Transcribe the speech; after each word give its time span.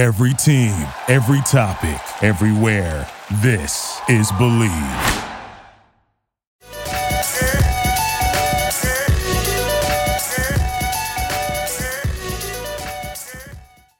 Every 0.00 0.32
team, 0.32 0.72
every 1.08 1.42
topic, 1.42 2.00
everywhere. 2.22 3.06
This 3.42 4.00
is 4.08 4.32
Bleav. 4.32 4.70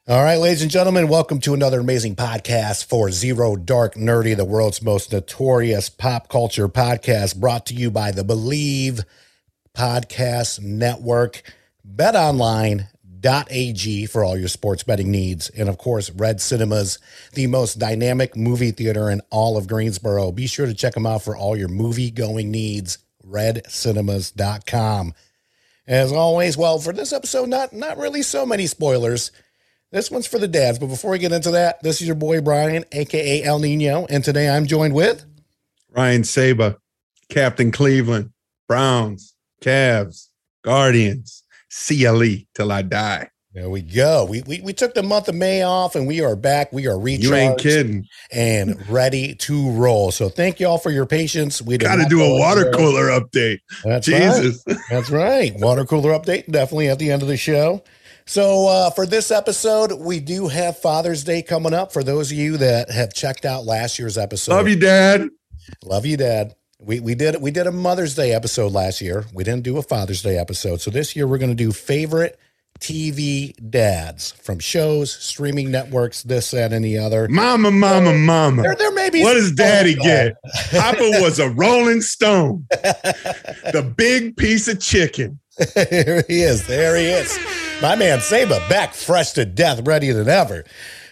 All 0.09 0.25
right, 0.25 0.39
ladies 0.39 0.63
and 0.63 0.71
gentlemen, 0.71 1.07
welcome 1.07 1.39
to 1.41 1.53
another 1.53 1.81
amazing 1.81 2.17
podcast 2.17 2.87
for 2.87 3.11
Zero 3.11 3.55
Dark 3.57 3.95
Nerdy, 3.95 4.35
the 4.35 4.47
world's 4.47 4.81
most 4.81 5.13
notorious 5.13 5.91
pop 5.91 6.31
culture 6.31 6.71
podcast, 6.71 7.37
brought 7.37 7.67
to 7.67 7.75
you 7.75 7.91
by 7.91 8.11
the 8.11 8.25
Bleav 8.25 9.05
Podcast 9.77 10.61
Network, 10.63 11.43
betonline.ag 13.21 14.07
for 14.07 14.25
all 14.25 14.37
your 14.37 14.49
sports 14.49 14.83
betting 14.83 15.11
needs, 15.11 15.51
and 15.51 15.69
of 15.69 15.79
course, 15.79 16.11
Red 16.11 16.41
Cinemas, 16.41 16.99
the 17.35 17.47
most 17.47 17.79
dynamic 17.79 18.37
movie 18.37 18.71
theater 18.71 19.11
in 19.11 19.21
all 19.31 19.57
of 19.57 19.69
Greensboro. 19.69 20.33
Be 20.33 20.47
sure 20.47 20.67
to 20.67 20.75
check 20.75 20.95
them 20.95 21.07
out 21.07 21.23
for 21.23 21.37
all 21.37 21.57
your 21.57 21.69
movie 21.69 22.11
going 22.11 22.51
needs, 22.51 22.99
redcinemas.com. 23.27 25.15
As 25.87 26.13
always, 26.13 26.57
well, 26.57 26.79
for 26.79 26.93
this 26.93 27.13
episode, 27.13 27.49
not 27.49 27.73
not 27.73 27.99
really 27.99 28.23
so 28.23 28.47
many 28.47 28.67
spoilers. 28.67 29.33
This 29.91 30.11
one's 30.11 30.27
for 30.27 30.39
the 30.39 30.47
dads, 30.47 30.79
but 30.79 30.87
before 30.87 31.11
we 31.11 31.19
get 31.19 31.33
into 31.33 31.51
that, 31.51 31.83
this 31.83 32.01
is 32.01 32.07
your 32.07 32.15
boy 32.15 32.41
Brian, 32.41 32.85
aka 32.93 33.43
El 33.43 33.59
Nino, 33.59 34.07
and 34.07 34.23
today 34.23 34.49
I'm 34.49 34.67
joined 34.67 34.95
with 34.95 35.25
Ryan 35.91 36.23
Saba, 36.23 36.77
Captain 37.29 37.73
Cleveland, 37.73 38.31
Browns, 38.69 39.35
Cavs, 39.61 40.29
Guardians, 40.63 41.43
CLE 41.71 42.45
till 42.55 42.73
I 42.73 42.83
die. 42.83 43.29
There 43.53 43.69
we 43.69 43.83
go. 43.83 44.27
We, 44.27 44.43
we 44.43 44.61
we 44.61 44.73
took 44.73 44.95
the 44.95 45.03
month 45.03 45.29
of 45.29 45.35
May 45.35 45.63
off 45.63 45.97
and 45.97 46.07
we 46.07 46.21
are 46.21 46.37
back. 46.37 46.73
We 46.73 46.87
are 46.87 46.97
recharged 46.97 47.25
You 47.25 47.35
ain't 47.35 47.59
kidding. 47.59 48.07
and 48.31 48.89
ready 48.89 49.35
to 49.35 49.71
roll. 49.73 50.13
So 50.13 50.29
thank 50.29 50.61
you 50.61 50.69
all 50.69 50.79
for 50.79 50.91
your 50.91 51.05
patience. 51.05 51.61
We 51.61 51.77
Got 51.77 51.97
to 51.97 52.07
do 52.09 52.23
a 52.23 52.39
water 52.39 52.69
anywhere. 52.69 52.73
cooler 52.75 53.07
update. 53.21 53.59
That's 53.83 54.07
Jesus. 54.07 54.63
right. 54.69 54.77
That's 54.89 55.11
right. 55.11 55.53
Water 55.57 55.85
cooler 55.85 56.13
update 56.13 56.49
definitely 56.51 56.89
at 56.91 57.01
the 57.01 57.11
end 57.11 57.23
of 57.23 57.29
the 57.29 57.37
show. 57.37 57.83
So 58.25 58.69
uh, 58.69 58.91
for 58.91 59.05
this 59.05 59.33
episode, 59.33 59.95
we 59.99 60.21
do 60.21 60.47
have 60.47 60.79
Father's 60.79 61.25
Day 61.25 61.43
coming 61.43 61.75
up. 61.75 61.93
For 61.93 62.05
those 62.05 62.31
of 62.31 62.39
you 62.39 62.57
that 62.59 62.89
have 62.93 63.13
checked 63.13 63.45
out 63.45 63.65
last 63.65 63.99
year's 63.99 64.17
episode, 64.17 64.53
Love 64.53 64.69
you, 64.69 64.77
Dad. 64.77 65.29
Love 65.85 66.07
you, 66.07 66.17
Dad. 66.17 66.55
We 66.83 66.99
we 66.99 67.15
did 67.15 67.41
we 67.43 67.51
did 67.51 67.67
a 67.67 67.73
Mother's 67.73 68.15
Day 68.15 68.33
episode 68.33 68.73
last 68.73 69.01
year. 69.01 69.27
We 69.35 69.45
didn't 69.45 69.65
do 69.65 69.77
a 69.77 69.83
Father's 69.83 70.23
Day 70.23 70.39
episode. 70.39 70.81
So 70.81 70.91
this 70.91 71.15
year 71.15 71.27
we're 71.27 71.39
going 71.39 71.51
to 71.51 71.55
do 71.55 71.73
favorite 71.73 72.39
TV 72.79 73.53
dads 73.71 74.33
from 74.33 74.59
shows, 74.59 75.13
streaming 75.13 75.71
networks, 75.71 76.23
this, 76.23 76.51
that, 76.53 76.73
and 76.73 76.83
the 76.83 76.97
other. 76.97 77.29
Mama, 77.29 77.71
mama, 77.71 78.15
mama. 78.15 78.63
There, 78.63 78.75
there 78.75 78.93
may 78.93 79.11
be 79.11 79.23
What 79.23 79.35
does 79.35 79.53
daddy 79.53 79.95
get? 79.95 80.37
Papa 80.71 80.99
was 81.21 81.39
a 81.39 81.51
rolling 81.51 82.01
stone, 82.01 82.67
the 82.71 83.93
big 83.95 84.37
piece 84.39 84.67
of 84.67 84.81
chicken. 84.81 85.39
there 85.75 86.25
he 86.27 86.41
is. 86.41 86.67
There 86.67 86.97
he 86.97 87.05
is. 87.05 87.39
My 87.83 87.95
man 87.95 88.21
Saba 88.21 88.65
back 88.71 88.95
fresh 88.95 89.33
to 89.33 89.45
death, 89.45 89.87
ready 89.87 90.11
than 90.13 90.29
ever. 90.29 90.65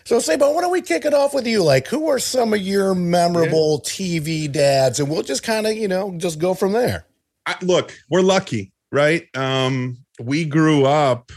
So 0.09 0.19
Saba, 0.21 0.51
why 0.51 0.63
don't 0.63 0.73
we 0.73 0.81
kick 0.81 1.05
it 1.05 1.13
off 1.13 1.35
with 1.35 1.47
you? 1.47 1.63
Like, 1.63 1.87
who 1.87 2.09
are 2.09 2.19
some 2.19 2.55
of 2.55 2.63
your 2.63 2.95
memorable 2.95 3.83
TV 3.83 4.51
dads? 4.51 5.01
And 5.01 5.11
we'll 5.11 5.23
just 5.23 5.43
kind 5.43 5.67
of, 5.67 5.75
you 5.75 5.87
know, 5.87 6.15
just 6.17 6.39
go 6.39 6.55
from 6.55 6.73
there. 6.73 7.05
I, 7.45 7.57
look, 7.61 7.95
we're 8.09 8.23
lucky, 8.23 8.73
right? 8.91 9.27
Um, 9.37 9.99
we 10.19 10.47
grew 10.47 10.87
up 10.87 11.31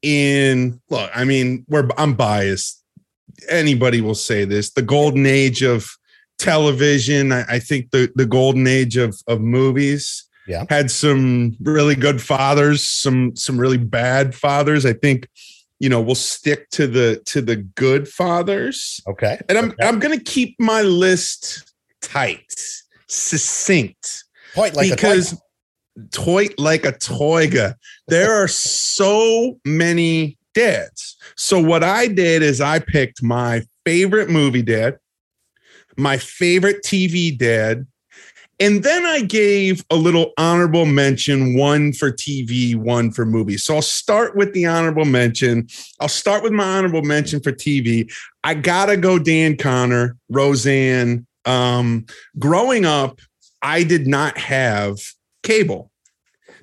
in 0.00 0.80
look. 0.88 1.10
I 1.12 1.24
mean, 1.24 1.64
we're 1.68 1.88
I'm 1.98 2.14
biased. 2.14 2.84
Anybody 3.48 4.00
will 4.00 4.14
say 4.14 4.44
this: 4.44 4.70
the 4.70 4.82
golden 4.82 5.26
age 5.26 5.64
of 5.64 5.90
television. 6.38 7.32
I, 7.32 7.42
I 7.48 7.58
think 7.58 7.90
the 7.90 8.12
the 8.14 8.26
golden 8.26 8.68
age 8.68 8.96
of 8.96 9.20
of 9.26 9.40
movies. 9.40 10.24
Yeah. 10.46 10.66
had 10.70 10.92
some 10.92 11.56
really 11.60 11.96
good 11.96 12.22
fathers, 12.22 12.86
some 12.86 13.34
some 13.34 13.58
really 13.58 13.76
bad 13.76 14.36
fathers. 14.36 14.86
I 14.86 14.92
think, 14.92 15.28
you 15.78 15.88
know, 15.88 16.00
we'll 16.00 16.14
stick 16.14 16.70
to 16.70 16.86
the 16.86 17.22
to 17.26 17.40
the 17.40 17.56
good 17.56 18.08
fathers. 18.08 19.00
Okay. 19.06 19.40
And 19.48 19.58
I'm 19.58 19.70
Okay. 19.70 19.86
I'm 19.86 19.98
gonna 19.98 20.20
keep 20.20 20.56
my 20.58 20.82
list 20.82 21.72
tight, 22.00 22.52
succinct 23.06 24.24
Point 24.54 24.74
like 24.74 24.90
because 24.90 25.40
toy 26.10 26.48
like 26.58 26.84
a 26.84 26.92
toiga. 26.92 27.74
There 28.08 28.32
are 28.32 28.48
so 28.48 29.58
many 29.64 30.38
dads. 30.54 31.16
So 31.36 31.62
what 31.62 31.84
I 31.84 32.08
did 32.08 32.42
is 32.42 32.60
I 32.60 32.78
picked 32.80 33.22
my 33.22 33.62
favorite 33.84 34.30
movie 34.30 34.62
dad, 34.62 34.98
my 35.96 36.16
favorite 36.16 36.82
TV 36.84 37.36
dad, 37.36 37.86
and 38.60 38.82
then 38.82 39.06
I 39.06 39.20
gave 39.20 39.84
a 39.90 39.96
little 39.96 40.32
honorable 40.36 40.84
mention, 40.84 41.56
one 41.56 41.92
for 41.92 42.10
TV, 42.10 42.74
one 42.74 43.12
for 43.12 43.24
movies. 43.24 43.64
So 43.64 43.76
I'll 43.76 43.82
start 43.82 44.34
with 44.34 44.52
the 44.52 44.66
honorable 44.66 45.04
mention. 45.04 45.68
I'll 46.00 46.08
start 46.08 46.42
with 46.42 46.52
my 46.52 46.64
honorable 46.64 47.02
mention 47.02 47.40
for 47.40 47.52
TV. 47.52 48.12
I 48.42 48.54
gotta 48.54 48.96
go 48.96 49.18
Dan 49.18 49.56
Conner, 49.56 50.16
Roseanne. 50.28 51.26
Um, 51.44 52.06
growing 52.38 52.84
up, 52.84 53.20
I 53.62 53.84
did 53.84 54.06
not 54.06 54.36
have 54.38 54.98
cable. 55.42 55.90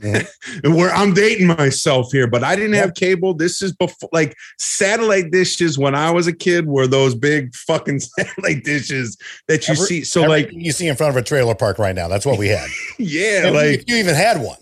where 0.64 0.94
I'm 0.94 1.14
dating 1.14 1.48
myself 1.48 2.12
here, 2.12 2.28
but 2.28 2.44
I 2.44 2.56
didn't 2.56 2.74
have 2.74 2.94
cable. 2.94 3.34
This 3.34 3.62
is 3.62 3.74
before 3.74 4.10
like 4.12 4.36
satellite 4.60 5.32
dishes 5.32 5.78
when 5.78 5.96
I 5.96 6.12
was 6.12 6.28
a 6.28 6.34
kid 6.34 6.68
were 6.68 6.88
those 6.88 7.16
big 7.16 7.56
fucking 7.56 8.00
satellite 8.20 8.64
dishes 8.64 9.18
that 9.48 9.68
you 9.68 9.74
Every- 9.74 9.86
see. 9.86 10.04
So 10.04 10.24
like, 10.24 10.50
you 10.52 10.72
see 10.72 10.88
in 10.88 10.96
front 10.96 11.12
of 11.12 11.18
a 11.18 11.26
trailer 11.26 11.56
park 11.56 11.80
right 11.80 11.96
now. 11.96 12.08
That's 12.08 12.26
what 12.26 12.38
we 12.38 12.48
had. 12.50 12.70
yeah, 13.00 13.48
And 13.48 13.56
like 13.56 13.84
you 13.88 13.96
even 13.98 14.16
had 14.16 14.42
one. 14.42 14.58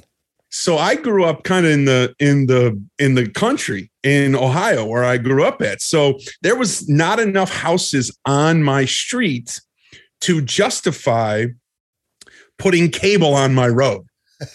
so 0.49 0.77
I 0.77 0.95
grew 0.95 1.25
up 1.25 1.43
kind 1.43 1.65
of 1.65 1.71
in 1.71 1.85
the 1.85 2.13
in 2.19 2.45
the 2.47 2.79
in 2.99 3.15
the 3.15 3.27
country 3.29 3.89
in 4.03 4.35
Ohio 4.35 4.85
where 4.85 5.03
I 5.03 5.17
grew 5.17 5.43
up 5.45 5.61
at. 5.61 5.81
So 5.81 6.19
there 6.41 6.55
was 6.55 6.87
not 6.89 7.19
enough 7.19 7.51
houses 7.51 8.15
on 8.25 8.61
my 8.63 8.85
street 8.85 9.59
to 10.21 10.41
justify 10.41 11.45
putting 12.59 12.89
cable 12.89 13.33
on 13.33 13.53
my 13.53 13.67
road. 13.67 14.05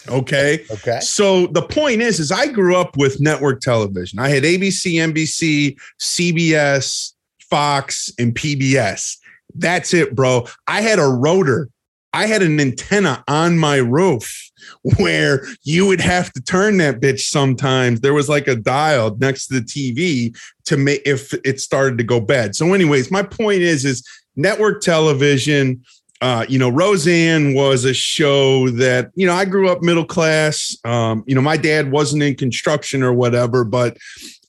Okay. 0.07 0.65
Okay. 0.71 0.99
So 1.01 1.47
the 1.47 1.61
point 1.61 2.01
is, 2.01 2.19
is 2.19 2.31
I 2.31 2.47
grew 2.47 2.75
up 2.75 2.97
with 2.97 3.19
network 3.19 3.61
television. 3.61 4.19
I 4.19 4.29
had 4.29 4.43
ABC, 4.43 4.93
NBC, 4.93 5.77
CBS, 5.99 7.13
Fox, 7.49 8.11
and 8.19 8.33
PBS. 8.33 9.17
That's 9.55 9.93
it, 9.93 10.15
bro. 10.15 10.45
I 10.67 10.81
had 10.81 10.99
a 10.99 11.07
rotor. 11.07 11.69
I 12.13 12.25
had 12.25 12.41
an 12.41 12.59
antenna 12.59 13.23
on 13.27 13.57
my 13.57 13.77
roof 13.77 14.49
where 14.97 15.45
you 15.63 15.85
would 15.85 16.01
have 16.01 16.31
to 16.33 16.41
turn 16.41 16.77
that 16.77 16.99
bitch 16.99 17.21
sometimes. 17.21 18.01
There 18.01 18.13
was 18.13 18.29
like 18.29 18.47
a 18.47 18.55
dial 18.55 19.15
next 19.19 19.47
to 19.47 19.59
the 19.59 19.65
TV 19.65 20.35
to 20.65 20.77
make 20.77 21.01
if 21.05 21.33
it 21.45 21.59
started 21.59 21.97
to 21.99 22.03
go 22.03 22.19
bad. 22.19 22.55
So, 22.55 22.73
anyways, 22.73 23.11
my 23.11 23.23
point 23.23 23.61
is, 23.61 23.85
is 23.85 24.07
network 24.35 24.81
television 24.81 25.83
uh, 26.21 26.45
you 26.49 26.59
know, 26.59 26.69
Roseanne 26.69 27.53
was 27.53 27.85
a 27.85 27.93
show 27.93 28.69
that, 28.71 29.11
you 29.15 29.25
know, 29.25 29.33
I 29.33 29.45
grew 29.45 29.69
up 29.69 29.81
middle 29.81 30.05
class. 30.05 30.77
Um, 30.83 31.23
you 31.27 31.35
know, 31.35 31.41
my 31.41 31.55
dad 31.55 31.91
wasn't 31.91 32.23
in 32.23 32.35
construction 32.35 33.03
or 33.03 33.13
whatever, 33.13 33.63
but 33.63 33.97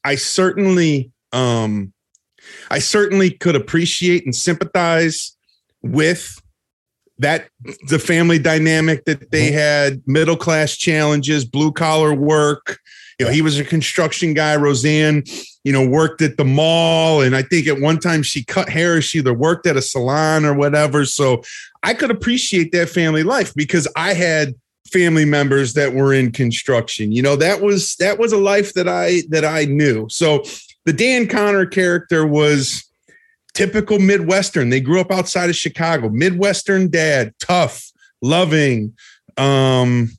I 0.04 0.16
certainly, 0.16 1.12
um, 1.32 1.92
I 2.70 2.80
certainly 2.80 3.30
could 3.30 3.54
appreciate 3.54 4.24
and 4.24 4.34
sympathize 4.34 5.36
with 5.82 6.40
that 7.18 7.48
the 7.88 7.98
family 7.98 8.38
dynamic 8.38 9.04
that 9.04 9.30
they 9.30 9.52
had, 9.52 10.02
middle 10.06 10.36
class 10.36 10.76
challenges, 10.76 11.44
blue 11.44 11.70
collar 11.70 12.14
work. 12.14 12.78
You 13.18 13.26
know, 13.26 13.32
he 13.32 13.42
was 13.42 13.58
a 13.58 13.64
construction 13.64 14.32
guy. 14.32 14.56
Roseanne, 14.56 15.24
you 15.64 15.72
know, 15.72 15.86
worked 15.86 16.22
at 16.22 16.36
the 16.36 16.44
mall. 16.44 17.20
And 17.20 17.36
I 17.36 17.42
think 17.42 17.66
at 17.66 17.80
one 17.80 17.98
time 17.98 18.22
she 18.22 18.44
cut 18.44 18.68
hair. 18.68 19.02
She 19.02 19.18
either 19.18 19.34
worked 19.34 19.66
at 19.66 19.76
a 19.76 19.82
salon 19.82 20.44
or 20.44 20.54
whatever. 20.54 21.04
So 21.04 21.42
I 21.82 21.94
could 21.94 22.10
appreciate 22.10 22.72
that 22.72 22.88
family 22.88 23.22
life 23.22 23.54
because 23.54 23.86
I 23.96 24.14
had 24.14 24.54
family 24.90 25.24
members 25.24 25.74
that 25.74 25.94
were 25.94 26.12
in 26.12 26.32
construction. 26.32 27.12
You 27.12 27.22
know, 27.22 27.36
that 27.36 27.60
was 27.60 27.96
that 27.96 28.18
was 28.18 28.32
a 28.32 28.38
life 28.38 28.74
that 28.74 28.88
I 28.88 29.22
that 29.28 29.44
I 29.44 29.66
knew. 29.66 30.08
So 30.08 30.42
the 30.84 30.92
Dan 30.92 31.28
Conner 31.28 31.66
character 31.66 32.26
was 32.26 32.84
typical 33.54 33.98
Midwestern. 33.98 34.70
They 34.70 34.80
grew 34.80 35.00
up 35.00 35.10
outside 35.10 35.50
of 35.50 35.56
Chicago. 35.56 36.08
Midwestern 36.08 36.90
dad, 36.90 37.34
tough, 37.38 37.90
loving. 38.22 38.94
Um, 39.36 40.10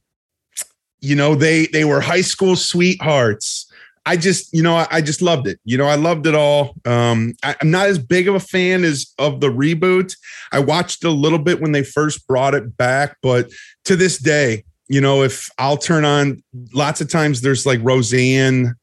you 0.99 1.15
know, 1.15 1.35
they 1.35 1.65
they 1.67 1.83
were 1.83 1.99
high 1.99 2.21
school 2.21 2.55
sweethearts. 2.55 3.60
I 4.05 4.17
just, 4.17 4.51
you 4.53 4.63
know, 4.63 4.75
I, 4.75 4.87
I 4.89 5.01
just 5.01 5.21
loved 5.21 5.47
it. 5.47 5.59
You 5.63 5.77
know, 5.77 5.85
I 5.85 5.95
loved 5.95 6.25
it 6.25 6.33
all. 6.33 6.73
Um, 6.85 7.33
I, 7.43 7.55
I'm 7.61 7.69
not 7.69 7.87
as 7.87 7.99
big 7.99 8.27
of 8.27 8.33
a 8.35 8.39
fan 8.39 8.83
as 8.83 9.13
of 9.19 9.41
the 9.41 9.49
reboot. 9.49 10.15
I 10.51 10.59
watched 10.59 11.03
a 11.03 11.11
little 11.11 11.37
bit 11.39 11.61
when 11.61 11.71
they 11.71 11.83
first 11.83 12.25
brought 12.27 12.55
it 12.55 12.75
back, 12.77 13.17
but 13.21 13.49
to 13.85 13.95
this 13.95 14.17
day, 14.17 14.63
you 14.89 15.01
know, 15.01 15.21
if 15.23 15.49
I'll 15.57 15.77
turn 15.77 16.03
on 16.03 16.43
lots 16.73 16.99
of 16.99 17.09
times 17.09 17.41
there's 17.41 17.65
like 17.65 17.79
Roseanne 17.83 18.73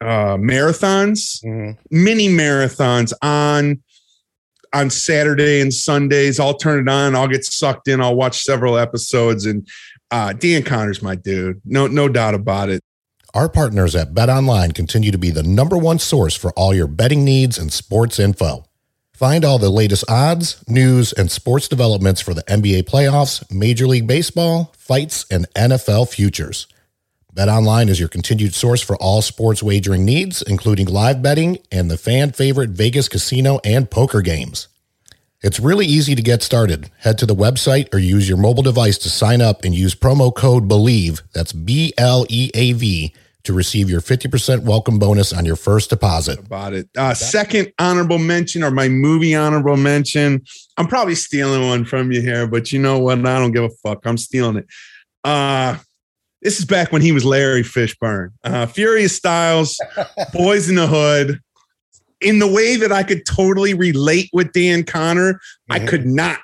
uh, 0.00 0.36
marathons, 0.36 1.42
Mhm. 1.44 1.76
mini 1.90 2.28
marathons 2.28 3.12
on 3.22 3.82
on 4.74 4.88
Saturday 4.88 5.60
and 5.60 5.72
Sundays. 5.72 6.40
I'll 6.40 6.56
turn 6.56 6.80
it 6.80 6.90
on. 6.90 7.14
I'll 7.14 7.28
get 7.28 7.44
sucked 7.44 7.88
in. 7.88 8.00
I'll 8.00 8.14
watch 8.16 8.42
several 8.42 8.78
episodes. 8.78 9.44
And 9.44 9.68
uh, 10.10 10.32
Dan 10.32 10.62
Conner's 10.62 11.02
my 11.02 11.14
dude. 11.14 11.60
No, 11.66 11.86
no 11.88 12.08
doubt 12.08 12.34
about 12.34 12.70
it. 12.70 12.82
Our 13.34 13.48
partners 13.48 13.96
at 13.96 14.12
Bet 14.12 14.28
Online 14.28 14.72
continue 14.72 15.10
to 15.10 15.16
be 15.16 15.30
the 15.30 15.42
number 15.42 15.78
one 15.78 15.98
source 15.98 16.34
for 16.34 16.52
all 16.52 16.74
your 16.74 16.86
betting 16.86 17.24
needs 17.24 17.56
and 17.56 17.72
sports 17.72 18.18
info. 18.18 18.66
Find 19.14 19.42
all 19.42 19.58
the 19.58 19.70
latest 19.70 20.04
odds, 20.06 20.62
news, 20.68 21.14
and 21.14 21.30
sports 21.30 21.66
developments 21.66 22.20
for 22.20 22.34
the 22.34 22.42
NBA 22.42 22.82
playoffs, 22.82 23.50
Major 23.50 23.86
League 23.86 24.06
Baseball, 24.06 24.74
fights, 24.76 25.24
and 25.30 25.46
NFL 25.54 26.10
futures. 26.10 26.66
Bet 27.32 27.48
Online 27.48 27.88
is 27.88 27.98
your 27.98 28.10
continued 28.10 28.52
source 28.52 28.82
for 28.82 28.96
all 28.96 29.22
sports 29.22 29.62
wagering 29.62 30.04
needs, 30.04 30.42
including 30.42 30.86
live 30.86 31.22
betting 31.22 31.56
and 31.70 31.90
the 31.90 31.96
fan 31.96 32.32
favorite 32.32 32.70
Vegas 32.70 33.08
casino 33.08 33.60
and 33.64 33.90
poker 33.90 34.20
games. 34.20 34.68
It's 35.40 35.58
really 35.58 35.86
easy 35.86 36.14
to 36.14 36.22
get 36.22 36.42
started. 36.42 36.90
Head 36.98 37.16
to 37.18 37.26
the 37.26 37.34
website 37.34 37.92
or 37.94 37.98
use 37.98 38.28
your 38.28 38.38
mobile 38.38 38.62
device 38.62 38.98
to 38.98 39.08
sign 39.08 39.40
up 39.40 39.64
and 39.64 39.74
use 39.74 39.94
promo 39.94 40.32
code 40.32 40.68
BLEAV, 40.68 41.22
that's 41.32 41.52
B 41.52 41.94
L 41.96 42.26
E 42.28 42.50
A 42.54 42.74
V, 42.74 43.14
to 43.44 43.52
receive 43.52 43.90
your 43.90 44.00
50% 44.00 44.62
welcome 44.62 44.98
bonus 44.98 45.32
on 45.32 45.44
your 45.44 45.56
first 45.56 45.90
deposit. 45.90 46.38
About 46.38 46.72
it. 46.72 46.88
Uh, 46.96 47.12
second 47.14 47.72
honorable 47.78 48.18
mention 48.18 48.62
or 48.62 48.70
my 48.70 48.88
movie 48.88 49.34
honorable 49.34 49.76
mention. 49.76 50.42
I'm 50.76 50.86
probably 50.86 51.14
stealing 51.14 51.66
one 51.68 51.84
from 51.84 52.12
you 52.12 52.20
here, 52.20 52.46
but 52.46 52.72
you 52.72 52.78
know 52.80 52.98
what? 52.98 53.18
I 53.18 53.38
don't 53.38 53.52
give 53.52 53.64
a 53.64 53.70
fuck. 53.82 54.06
I'm 54.06 54.18
stealing 54.18 54.56
it. 54.56 54.66
Uh, 55.24 55.76
this 56.40 56.58
is 56.58 56.64
back 56.64 56.92
when 56.92 57.02
he 57.02 57.12
was 57.12 57.24
Larry 57.24 57.62
Fishburne. 57.62 58.30
Uh, 58.44 58.66
Furious 58.66 59.16
Styles, 59.16 59.80
Boyz 60.32 60.68
n 60.68 60.74
the 60.76 60.86
Hood. 60.86 61.40
In 62.20 62.38
the 62.38 62.46
way 62.46 62.76
that 62.76 62.92
I 62.92 63.02
could 63.02 63.26
totally 63.26 63.74
relate 63.74 64.30
with 64.32 64.52
Dan 64.52 64.84
Conner, 64.84 65.40
I 65.70 65.80
Mhm. 65.80 65.88
could 65.88 66.06
not 66.06 66.38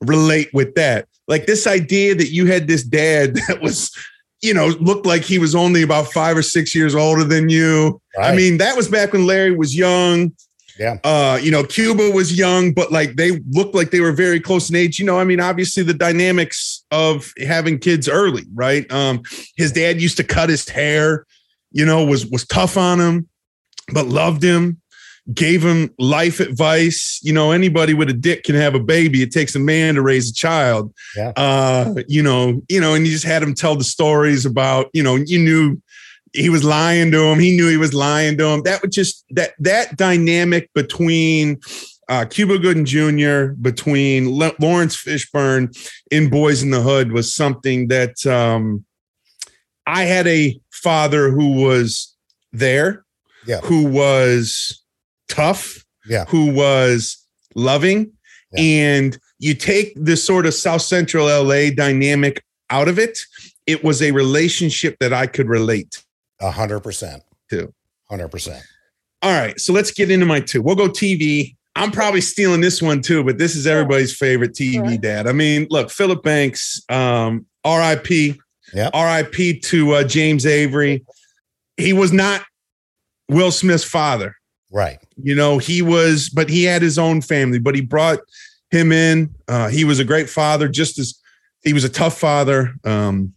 relate 0.00 0.50
with 0.52 0.74
that. 0.74 1.06
Like 1.28 1.46
this 1.46 1.66
idea 1.68 2.16
that 2.16 2.30
you 2.30 2.46
had 2.46 2.66
this 2.66 2.82
dad 2.82 3.34
that 3.48 3.60
was, 3.62 3.92
you 4.42 4.54
know, 4.54 4.68
looked 4.80 5.06
like 5.06 5.22
he 5.22 5.38
was 5.38 5.54
only 5.54 5.82
about 5.82 6.12
five 6.12 6.36
or 6.36 6.42
six 6.42 6.74
years 6.74 6.94
older 6.94 7.24
than 7.24 7.48
you. 7.48 8.00
I 8.18 8.34
mean, 8.34 8.58
that 8.58 8.76
was 8.76 8.88
back 8.88 9.12
when 9.12 9.26
Larry 9.26 9.54
was 9.54 9.76
young. 9.76 10.32
Yeah. 10.78 10.96
Uh, 11.04 11.38
you 11.42 11.50
know, 11.50 11.62
Cuba 11.62 12.10
was 12.10 12.38
young, 12.38 12.72
but 12.72 12.90
like 12.90 13.16
they 13.16 13.32
looked 13.50 13.74
like 13.74 13.90
they 13.90 14.00
were 14.00 14.12
very 14.12 14.40
close 14.40 14.70
in 14.70 14.76
age. 14.76 14.98
You 14.98 15.04
know, 15.04 15.18
I 15.18 15.24
mean, 15.24 15.38
obviously 15.38 15.82
the 15.82 15.92
dynamics 15.92 16.84
of 16.90 17.30
having 17.46 17.78
kids 17.78 18.08
early, 18.08 18.44
right? 18.54 18.90
Um, 18.90 19.22
his 19.56 19.72
dad 19.72 20.00
used 20.00 20.16
to 20.16 20.24
cut 20.24 20.48
his 20.48 20.66
hair, 20.66 21.26
you 21.70 21.84
know, 21.84 22.04
was 22.04 22.24
was 22.26 22.46
tough 22.46 22.78
on 22.78 22.98
him, 22.98 23.28
but 23.92 24.06
loved 24.06 24.42
him, 24.42 24.80
gave 25.34 25.62
him 25.62 25.90
life 25.98 26.40
advice. 26.40 27.20
You 27.22 27.32
know, 27.32 27.52
anybody 27.52 27.94
with 27.94 28.08
a 28.10 28.14
dick 28.14 28.44
can 28.44 28.54
have 28.54 28.74
a 28.74 28.80
baby. 28.80 29.22
It 29.22 29.32
takes 29.32 29.54
a 29.54 29.58
man 29.58 29.94
to 29.94 30.02
raise 30.02 30.30
a 30.30 30.34
child. 30.34 30.92
Yeah. 31.16 31.32
Uh, 31.36 31.94
you 32.08 32.22
know, 32.22 32.62
you 32.68 32.80
know, 32.80 32.94
and 32.94 33.06
you 33.06 33.12
just 33.12 33.24
had 33.24 33.42
him 33.42 33.54
tell 33.54 33.76
the 33.76 33.84
stories 33.84 34.46
about, 34.46 34.88
you 34.92 35.02
know, 35.02 35.16
you 35.16 35.38
knew 35.38 35.80
he 36.32 36.48
was 36.48 36.64
lying 36.64 37.10
to 37.12 37.22
him. 37.24 37.38
He 37.38 37.56
knew 37.56 37.68
he 37.68 37.76
was 37.76 37.94
lying 37.94 38.38
to 38.38 38.46
him. 38.46 38.62
That 38.62 38.82
would 38.82 38.92
just 38.92 39.24
that 39.30 39.52
that 39.58 39.96
dynamic 39.96 40.70
between 40.74 41.60
uh, 42.08 42.24
Cuba 42.24 42.58
Gooding 42.58 42.84
Jr. 42.84 43.52
between 43.60 44.30
Le- 44.30 44.52
Lawrence 44.60 44.96
Fishburne 44.96 45.76
in 46.10 46.28
Boyz 46.30 46.62
n 46.62 46.70
the 46.70 46.80
Hood 46.80 47.12
was 47.12 47.32
something 47.32 47.88
that 47.88 48.24
um, 48.26 48.84
I 49.86 50.04
had 50.04 50.26
a 50.26 50.60
father 50.72 51.30
who 51.30 51.62
was 51.62 52.14
there, 52.52 53.04
Yeah. 53.46 53.60
who 53.60 53.84
was 53.86 54.79
tough, 55.30 55.84
Yeah. 56.08 56.24
who 56.26 56.52
was 56.52 57.16
loving, 57.54 58.12
Yeah. 58.52 58.60
and 58.62 59.18
you 59.38 59.54
take 59.54 59.92
this 59.96 60.22
sort 60.24 60.44
of 60.46 60.52
South 60.54 60.82
Central 60.82 61.26
LA 61.28 61.70
dynamic 61.70 62.42
out 62.68 62.88
of 62.88 62.98
it. 62.98 63.18
It 63.66 63.82
was 63.84 64.02
a 64.02 64.10
relationship 64.10 64.96
that 65.00 65.12
I 65.12 65.26
could 65.26 65.48
relate 65.48 66.02
A 66.40 66.50
hundred 66.50 66.80
percent. 66.80 67.22
To 67.50 67.72
Hundred 68.08 68.28
percent. 68.28 68.62
All 69.22 69.30
right, 69.32 69.58
so 69.60 69.72
let's 69.72 69.90
get 69.92 70.10
into 70.10 70.26
my 70.26 70.40
two. 70.40 70.62
We'll 70.62 70.74
go 70.76 70.88
TV. 70.88 71.54
I'm 71.76 71.92
probably 71.92 72.20
stealing 72.22 72.60
this 72.60 72.80
one 72.82 73.00
too, 73.02 73.22
but 73.22 73.38
this 73.38 73.54
is 73.54 73.66
everybody's 73.66 74.16
favorite 74.16 74.54
TV 74.54 75.00
dad. 75.00 75.26
I 75.28 75.32
mean, 75.32 75.66
look, 75.70 75.90
Philip 75.90 76.22
Banks, 76.22 76.82
um, 76.88 77.46
RIP, 77.64 78.36
Yep. 78.72 78.92
RIP 78.94 79.62
to 79.62 79.92
uh, 79.96 80.04
James 80.04 80.46
Avery. 80.46 81.04
He 81.76 81.92
was 81.92 82.12
not 82.12 82.42
Will 83.28 83.50
Smith's 83.52 83.84
father. 83.84 84.34
Right. 84.70 84.98
You 85.22 85.34
know, 85.34 85.58
he 85.58 85.82
was, 85.82 86.28
but 86.28 86.48
he 86.48 86.64
had 86.64 86.82
his 86.82 86.98
own 86.98 87.20
family, 87.20 87.58
but 87.58 87.74
he 87.74 87.80
brought 87.80 88.20
him 88.70 88.92
in. 88.92 89.34
Uh, 89.48 89.68
he 89.68 89.84
was 89.84 89.98
a 89.98 90.04
great 90.04 90.30
father, 90.30 90.68
just 90.68 90.98
as 90.98 91.18
he 91.64 91.72
was 91.72 91.84
a 91.84 91.88
tough 91.88 92.18
father. 92.18 92.74
Um, 92.84 93.34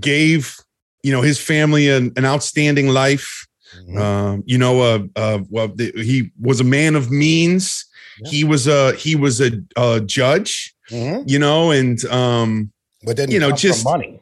gave, 0.00 0.54
you 1.02 1.10
know, 1.12 1.22
his 1.22 1.40
family 1.40 1.88
an, 1.88 2.12
an 2.16 2.24
outstanding 2.24 2.88
life. 2.88 3.46
Mhm. 3.88 3.98
Um, 4.00 4.42
you 4.46 4.56
know, 4.58 4.80
uh, 4.80 4.98
uh, 5.16 5.38
well, 5.50 5.68
the, 5.68 5.92
he 5.96 6.30
was 6.40 6.60
a 6.60 6.64
man 6.64 6.94
of 6.96 7.10
means. 7.10 7.84
Yeah. 8.20 8.30
He 8.30 8.44
was 8.44 8.66
a 8.66 8.92
he 8.94 9.14
was 9.16 9.40
a, 9.40 9.52
a 9.76 10.00
judge. 10.00 10.74
Mhm. 10.90 11.28
You 11.28 11.38
know, 11.38 11.70
and 11.70 12.02
um, 12.06 12.72
But 13.04 13.16
then 13.16 13.30
You 13.30 13.38
know, 13.40 13.50
just- 13.52 13.84
money. 13.84 14.20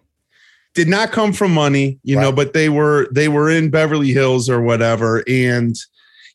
did 0.75 0.89
not 0.89 1.13
come 1.13 1.33
from 1.33 1.53
money. 1.53 1.99
You 2.03 2.17
know, 2.17 2.33
but 2.33 2.53
they 2.55 2.69
were 2.69 3.09
they 3.13 3.29
were 3.29 3.49
in 3.51 3.71
Beverly 3.71 4.13
Hills 4.13 4.49
or 4.51 4.61
whatever, 4.63 5.23
and 5.29 5.77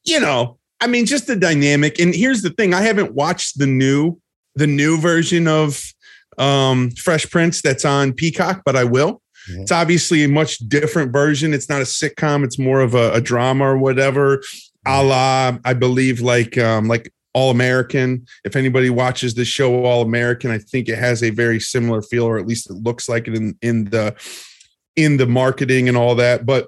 you 0.04 0.20
know, 0.20 0.58
I 0.80 0.88
mean, 0.88 1.06
just 1.06 1.28
the 1.28 1.36
dynamic. 1.36 2.00
And 2.00 2.14
here's 2.14 2.42
the 2.42 2.50
thing: 2.50 2.74
I 2.74 2.82
haven't 2.82 3.14
watched 3.14 3.60
the 3.60 3.68
new 3.68 4.20
the 4.56 4.68
new 4.68 4.98
version 5.00 5.48
of 5.48 5.82
um, 6.38 6.92
Fresh 6.92 7.30
Prince 7.30 7.62
that's 7.62 7.86
on 7.86 8.14
Peacock, 8.14 8.64
but 8.66 8.76
I 8.76 8.84
will. 8.84 9.22
Mhm. 9.50 9.62
It's 9.62 9.72
obviously 9.72 10.24
a 10.24 10.28
much 10.28 10.58
different 10.60 11.12
version. 11.12 11.54
It's 11.54 11.70
not 11.70 11.82
a 11.82 11.86
sitcom; 11.86 12.44
it's 12.44 12.60
more 12.60 12.82
of 12.82 12.96
a, 12.96 13.14
a 13.14 13.22
drama 13.22 13.66
or 13.66 13.78
whatever, 13.78 14.42
a 14.86 15.04
la 15.04 15.58
I 15.64 15.74
believe 15.74 16.22
like 16.22 16.58
um, 16.58 16.88
like 16.88 17.12
All 17.34 17.52
American. 17.52 18.26
If 18.44 18.56
anybody 18.56 18.90
watches 18.90 19.36
the 19.36 19.46
show 19.46 19.86
All 19.86 20.02
American, 20.02 20.52
I 20.52 20.58
think 20.58 20.90
it 20.90 20.98
has 20.98 21.24
a 21.24 21.30
very 21.30 21.60
similar 21.60 22.02
feel, 22.02 22.26
or 22.26 22.38
at 22.38 22.48
least 22.48 22.70
it 22.70 22.74
looks 22.74 23.08
like 23.08 23.28
it 23.28 23.36
in 23.36 23.58
in 23.62 23.86
the 23.86 24.16
in 24.96 25.18
the 25.18 25.28
marketing 25.28 25.88
and 25.88 25.98
all 25.98 26.16
that. 26.16 26.46
But 26.46 26.68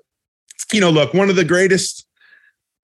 you 0.72 0.82
know, 0.82 0.90
look, 0.90 1.14
one 1.14 1.30
of 1.30 1.36
the 1.36 1.46
greatest 1.46 2.08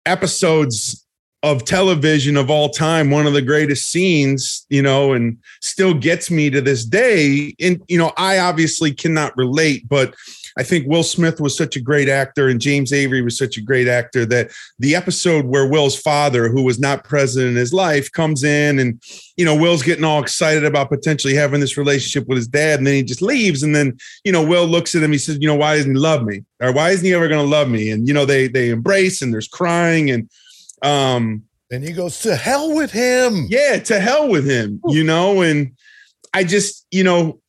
episodes 0.05 1.05
of 1.43 1.63
television 1.63 2.37
of 2.37 2.49
all 2.49 2.69
time, 2.69 3.11
one 3.11 3.27
of 3.27 3.33
the 3.33 3.41
greatest 3.41 3.91
scenes, 3.91 4.65
you 4.69 4.81
know, 4.81 5.13
and 5.13 5.38
still 5.62 5.93
gets 5.93 6.31
me 6.31 6.50
to 6.50 6.59
this 6.59 6.83
day. 6.83 7.53
And, 7.59 7.81
you 7.88 8.00
know, 8.00 8.12
I 8.17 8.39
obviously 8.39 8.91
cannot 8.91 9.38
relate, 9.38 9.88
but 9.88 10.15
I 10.57 10.63
think 10.63 10.88
Will 10.88 11.03
Smith 11.03 11.41
was 11.41 11.57
such 11.57 11.75
a 11.75 11.81
great 11.81 12.07
actor 12.07 12.47
and 12.47 12.62
James 12.62 12.93
Avery 12.93 13.21
was 13.21 13.38
such 13.38 13.57
a 13.57 13.62
great 13.62 13.88
actor 13.88 14.25
that 14.27 14.51
the 14.79 14.95
episode 14.95 15.45
where 15.45 15.67
Will's 15.67 16.00
father, 16.00 16.47
who 16.47 16.63
was 16.63 16.79
not 16.79 17.03
present 17.03 17.47
in 17.47 17.55
his 17.55 17.74
life, 17.74 18.12
comes 18.12 18.43
in 18.43 18.79
and, 18.79 19.01
you 19.35 19.43
know, 19.43 19.55
Will's 19.55 19.83
getting 19.83 20.05
all 20.05 20.21
excited 20.21 20.63
about 20.63 20.89
potentially 20.89 21.35
having 21.35 21.59
this 21.59 21.77
relationship 21.77 22.27
with 22.27 22.38
his 22.38 22.47
dad. 22.47 22.79
And 22.79 22.88
then 22.88 22.93
he 22.93 23.03
just 23.03 23.21
leaves. 23.21 23.63
And 23.63 23.75
then, 23.75 23.97
you 24.24 24.31
know, 24.31 24.45
Will 24.45 24.65
looks 24.65 24.95
at 24.95 25.03
him, 25.03 25.12
he 25.12 25.17
says, 25.17 25.38
you 25.41 25.47
know, 25.47 25.55
why 25.55 25.75
doesn't 25.75 25.93
he 25.93 26.00
love 26.00 26.24
me? 26.24 26.43
Or 26.62 26.71
why 26.71 26.91
isn't 26.91 27.05
he 27.05 27.13
ever 27.13 27.27
going 27.27 27.43
to 27.43 27.51
love 27.51 27.69
me? 27.69 27.91
And, 27.91 28.07
you 28.07 28.13
know, 28.13 28.25
they, 28.25 28.47
they 28.47 28.69
embrace 28.69 29.21
and 29.21 29.33
there's 29.33 29.50
crying 29.50 30.09
and, 30.09 30.29
um, 30.81 31.43
Then 31.69 31.81
he 31.81 31.91
goes 31.91 32.19
to 32.19 32.35
hell 32.35 32.74
with 32.74 32.91
him. 32.91 33.47
yeah, 33.50 33.79
to 33.79 34.00
hell 34.00 34.29
with 34.29 34.50
him, 34.50 34.79
you 34.88 35.03
know, 35.03 35.41
and 35.41 35.74
I 36.33 36.43
just, 36.43 36.85
you 36.91 37.03
know, 37.03 37.39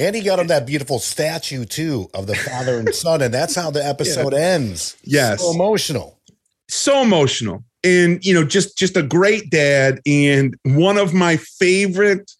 And 0.00 0.16
he 0.16 0.22
got 0.22 0.38
him 0.38 0.46
that 0.46 0.66
beautiful 0.66 0.98
statue 0.98 1.64
too 1.64 2.08
of 2.14 2.26
the 2.26 2.34
father 2.34 2.78
and 2.78 2.94
son, 2.94 3.22
and 3.22 3.32
that's 3.32 3.54
how 3.54 3.70
the 3.70 3.84
episode 3.84 4.32
ends. 4.34 4.96
Yes. 5.04 5.40
so 5.40 5.52
emotional. 5.52 6.18
so 6.68 7.02
emotional 7.02 7.64
and 7.82 8.24
you 8.24 8.34
know 8.34 8.44
just 8.44 8.76
just 8.76 8.96
a 8.96 9.02
great 9.02 9.50
dad 9.50 10.00
and 10.06 10.56
one 10.64 10.98
of 10.98 11.14
my 11.14 11.36
favorite 11.36 12.30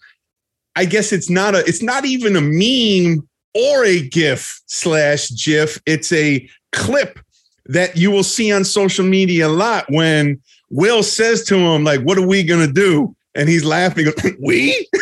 i 0.77 0.85
guess 0.85 1.13
it's 1.13 1.31
not 1.31 1.55
a 1.55 1.65
it's 1.67 1.83
not 1.83 2.05
even 2.05 2.37
a 2.37 2.41
meme 2.41 3.27
or 3.55 3.85
a 3.85 4.07
gif 4.09 4.61
slash 4.67 5.31
gif 5.31 5.81
it's 5.87 6.13
a 6.13 6.49
clip 6.73 7.19
that 7.67 7.97
you 7.97 8.11
will 8.11 8.23
see 8.23 8.53
on 8.53 8.65
social 8.65 9.05
media 9.05 9.47
a 9.47 9.49
lot 9.49 9.85
when 9.89 10.41
will 10.71 11.03
says 11.03 11.45
to 11.45 11.57
him 11.57 11.85
like 11.85 12.01
what 12.03 12.19
are 12.19 12.27
we 12.27 12.43
gonna 12.43 12.71
do 12.71 13.15
and 13.35 13.49
he's 13.49 13.65
laughing 13.65 14.07
we? 14.41 14.89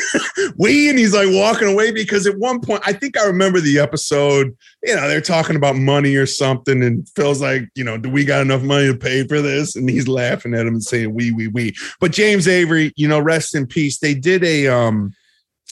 We? 0.57 0.89
And 0.89 0.99
he's 0.99 1.15
like 1.15 1.29
walking 1.31 1.69
away 1.69 1.91
because 1.93 2.27
at 2.27 2.39
one 2.39 2.61
point 2.61 2.83
i 2.87 2.93
think 2.93 3.17
i 3.17 3.25
remember 3.25 3.61
the 3.61 3.79
episode 3.79 4.57
you 4.83 4.95
know 4.95 5.09
they're 5.09 5.21
talking 5.21 5.57
about 5.57 5.77
money 5.77 6.15
or 6.17 6.27
something 6.27 6.83
and 6.83 7.09
phil's 7.11 7.41
like 7.41 7.69
you 7.75 7.85
know 7.85 7.97
do 7.97 8.09
we 8.09 8.25
got 8.25 8.41
enough 8.41 8.63
money 8.63 8.87
to 8.87 8.97
pay 8.97 9.27
for 9.27 9.41
this? 9.41 9.77
And 9.77 9.89
he's 9.89 10.09
laughing 10.09 10.55
at 10.55 10.63
him 10.67 10.75
and 10.75 10.83
saying 10.83 11.13
we 11.15 11.33
we 11.33 11.49
we. 11.49 11.75
But 12.01 12.13
james 12.13 12.47
avery 12.49 12.93
you 12.97 13.09
know 13.09 13.21
rest 13.21 13.55
in 13.55 13.67
peace 13.67 13.99
they 13.99 14.15
did 14.15 14.45
a 14.45 14.69
um 14.69 15.13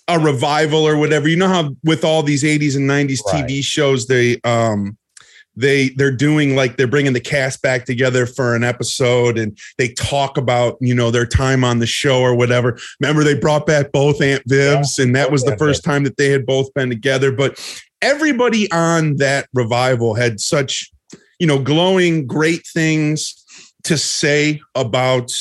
a 0.09 0.19
revival 0.21 0.87
or 0.87 0.97
whatever. 0.97 1.29
You 1.29 1.37
know 1.37 1.49
how 1.49 1.75
with 1.83 2.05
all 2.05 2.23
these 2.23 2.45
80s 2.45 2.77
and 2.77 2.89
90s 2.89 3.21
Right. 3.27 3.45
tv 3.49 3.63
shows 3.65 4.07
they 4.07 4.41
um 4.45 4.97
they 5.57 5.91
they're 5.91 6.15
doing 6.15 6.55
like 6.55 6.77
they're 6.77 6.87
bringing 6.87 7.13
the 7.13 7.21
cast 7.21 7.63
back 7.63 7.85
together 7.85 8.27
for 8.27 8.55
an 8.55 8.63
episode 8.63 9.39
and 9.39 9.59
they 9.79 9.89
talk 9.89 10.37
about 10.37 10.77
you 10.81 10.95
know 10.95 11.11
their 11.11 11.27
time 11.27 11.65
on 11.65 11.79
the 11.79 11.87
show 11.87 12.21
or 12.21 12.35
whatever. 12.35 12.79
Remember 13.01 13.25
they 13.25 13.39
brought 13.39 13.67
back 13.67 13.93
both 13.93 14.21
aunt 14.21 14.47
vivs 14.49 14.99
yeah, 14.99 15.05
and 15.05 15.17
that 15.17 15.31
was 15.31 15.45
the 15.45 15.57
first 15.57 15.85
time 15.85 16.05
that 16.05 16.17
they 16.17 16.31
had 16.31 16.47
both 16.47 16.73
been 16.75 16.89
together 16.89 17.33
but 17.33 17.59
everybody 18.03 18.71
on 18.73 19.17
that 19.17 19.49
revival 19.55 20.15
had 20.15 20.41
such 20.41 20.91
you 21.39 21.47
know 21.47 21.59
glowing 21.59 22.27
great 22.27 22.67
things 22.67 23.43
to 23.85 23.97
say 23.97 24.61
about 24.75 25.33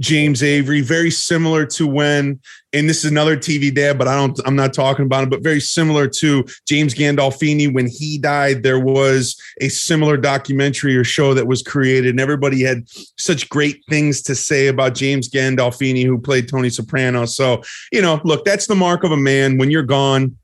James 0.00 0.42
Avery, 0.42 0.80
very 0.80 1.10
similar 1.10 1.66
to 1.66 1.86
when, 1.86 2.40
and 2.72 2.88
this 2.88 3.04
is 3.04 3.10
another 3.10 3.36
TV 3.36 3.74
dad, 3.74 3.98
but 3.98 4.06
I 4.06 4.14
don't, 4.14 4.38
I'm 4.46 4.54
not 4.54 4.72
talking 4.72 5.04
about 5.04 5.24
him, 5.24 5.30
but 5.30 5.42
very 5.42 5.60
similar 5.60 6.06
to 6.06 6.44
James 6.66 6.94
Gandolfini 6.94 7.72
when 7.72 7.88
he 7.88 8.18
died. 8.18 8.62
There 8.62 8.78
was 8.78 9.40
a 9.60 9.68
similar 9.68 10.16
documentary 10.16 10.96
or 10.96 11.04
show 11.04 11.34
that 11.34 11.46
was 11.46 11.62
created, 11.62 12.10
and 12.10 12.20
everybody 12.20 12.62
had 12.62 12.84
such 13.18 13.48
great 13.48 13.82
things 13.88 14.22
to 14.22 14.34
say 14.34 14.68
about 14.68 14.94
James 14.94 15.28
Gandolfini, 15.28 16.04
who 16.04 16.18
played 16.18 16.48
Tony 16.48 16.70
Soprano. 16.70 17.24
So, 17.24 17.62
you 17.90 18.02
know, 18.02 18.20
look, 18.24 18.44
that's 18.44 18.66
the 18.66 18.76
mark 18.76 19.04
of 19.04 19.12
a 19.12 19.16
man 19.16 19.58
when 19.58 19.70
you're 19.70 19.82
gone. 19.82 20.36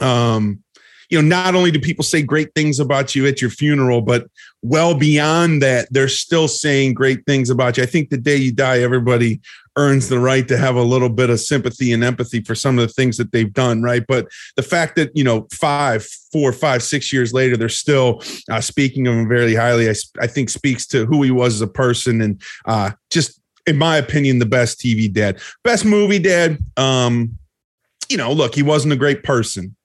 Um, 0.00 0.62
you 1.10 1.20
know, 1.20 1.28
not 1.28 1.54
only 1.54 1.70
do 1.70 1.80
people 1.80 2.04
say 2.04 2.22
great 2.22 2.52
things 2.54 2.80
about 2.80 3.14
you 3.14 3.26
at 3.26 3.40
your 3.40 3.50
funeral, 3.50 4.00
but 4.00 4.26
well 4.62 4.94
beyond 4.94 5.62
that, 5.62 5.88
they're 5.90 6.08
still 6.08 6.48
saying 6.48 6.94
great 6.94 7.24
things 7.26 7.50
about 7.50 7.76
you. 7.76 7.82
I 7.82 7.86
think 7.86 8.10
the 8.10 8.16
day 8.16 8.36
you 8.36 8.52
die, 8.52 8.80
everybody 8.80 9.40
earns 9.76 10.08
the 10.08 10.18
right 10.18 10.48
to 10.48 10.56
have 10.56 10.74
a 10.74 10.82
little 10.82 11.08
bit 11.08 11.28
of 11.30 11.38
sympathy 11.38 11.92
and 11.92 12.02
empathy 12.02 12.40
for 12.40 12.54
some 12.54 12.78
of 12.78 12.86
the 12.86 12.92
things 12.92 13.16
that 13.18 13.30
they've 13.30 13.52
done, 13.52 13.82
right? 13.82 14.04
But 14.08 14.26
the 14.56 14.62
fact 14.62 14.96
that, 14.96 15.14
you 15.14 15.22
know, 15.22 15.46
five, 15.52 16.04
four, 16.32 16.52
five, 16.52 16.82
six 16.82 17.12
years 17.12 17.34
later, 17.34 17.56
they're 17.56 17.68
still 17.68 18.22
uh, 18.50 18.60
speaking 18.60 19.06
of 19.06 19.14
him 19.14 19.28
very 19.28 19.54
highly, 19.54 19.88
I, 19.90 19.94
I 20.20 20.26
think 20.26 20.48
speaks 20.48 20.86
to 20.88 21.04
who 21.04 21.22
he 21.22 21.30
was 21.30 21.56
as 21.56 21.60
a 21.60 21.66
person 21.66 22.22
and 22.22 22.40
uh, 22.64 22.92
just, 23.10 23.40
in 23.66 23.76
my 23.76 23.96
opinion, 23.96 24.38
the 24.38 24.46
best 24.46 24.80
TV 24.80 25.12
dad. 25.12 25.40
Best 25.62 25.84
movie 25.84 26.20
dad. 26.20 26.58
Um, 26.76 27.36
you 28.08 28.16
know, 28.16 28.32
look, 28.32 28.54
he 28.54 28.62
wasn't 28.62 28.92
a 28.92 28.96
great 28.96 29.24
person. 29.24 29.76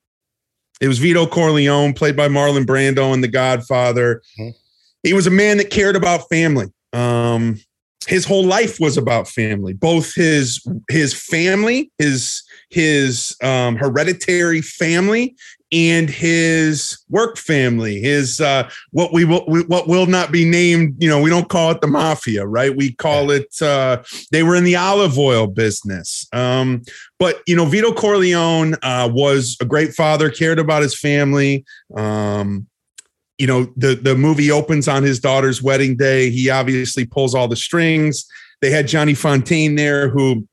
It 0.81 0.87
was 0.87 0.99
Vito 0.99 1.27
Corleone, 1.27 1.93
played 1.93 2.17
by 2.17 2.27
Marlon 2.27 2.65
Brando 2.65 3.13
in 3.13 3.21
The 3.21 3.27
Godfather. 3.27 4.21
Mm-hmm. 4.39 4.57
He 5.03 5.13
was 5.13 5.27
a 5.27 5.31
man 5.31 5.57
that 5.57 5.69
cared 5.69 5.95
about 5.95 6.27
family. 6.29 6.67
Um, 6.91 7.59
his 8.07 8.25
whole 8.25 8.43
life 8.43 8.79
was 8.79 8.97
about 8.97 9.27
family, 9.27 9.73
both 9.73 10.13
his 10.15 10.65
his 10.89 11.13
family, 11.13 11.91
his 11.97 12.43
his 12.71 13.35
um, 13.43 13.75
hereditary 13.75 14.61
family, 14.61 15.35
and 15.71 16.09
his 16.09 16.99
work 17.09 17.37
family, 17.37 18.01
his 18.01 18.41
uh, 18.41 18.69
what 18.91 19.13
we 19.13 19.23
will 19.23 19.45
what 19.45 19.87
will 19.87 20.05
not 20.05 20.31
be 20.31 20.43
named. 20.43 21.01
You 21.01 21.09
know, 21.09 21.21
we 21.21 21.29
don't 21.29 21.47
call 21.47 21.71
it 21.71 21.81
the 21.81 21.87
mafia, 21.87 22.45
right? 22.45 22.75
We 22.75 22.93
call 22.93 23.31
it. 23.31 23.61
Uh, 23.61 24.03
they 24.31 24.43
were 24.43 24.55
in 24.55 24.63
the 24.63 24.75
olive 24.75 25.17
oil 25.17 25.47
business. 25.47 26.27
Um, 26.33 26.81
but 27.19 27.41
you 27.47 27.55
know, 27.55 27.65
Vito 27.65 27.93
Corleone 27.93 28.75
uh, 28.83 29.09
was 29.11 29.57
a 29.61 29.65
great 29.65 29.93
father, 29.93 30.29
cared 30.29 30.59
about 30.59 30.81
his 30.81 30.97
family. 30.97 31.63
Um, 31.95 32.67
you 33.37 33.47
know, 33.47 33.71
the 33.77 33.95
the 33.95 34.15
movie 34.15 34.51
opens 34.51 34.87
on 34.87 35.03
his 35.03 35.19
daughter's 35.19 35.63
wedding 35.63 35.95
day. 35.95 36.29
He 36.29 36.49
obviously 36.49 37.05
pulls 37.05 37.33
all 37.33 37.47
the 37.47 37.55
strings. 37.55 38.25
They 38.61 38.71
had 38.71 38.87
Johnny 38.87 39.13
Fontane 39.13 39.77
there, 39.77 40.09
who 40.09 40.47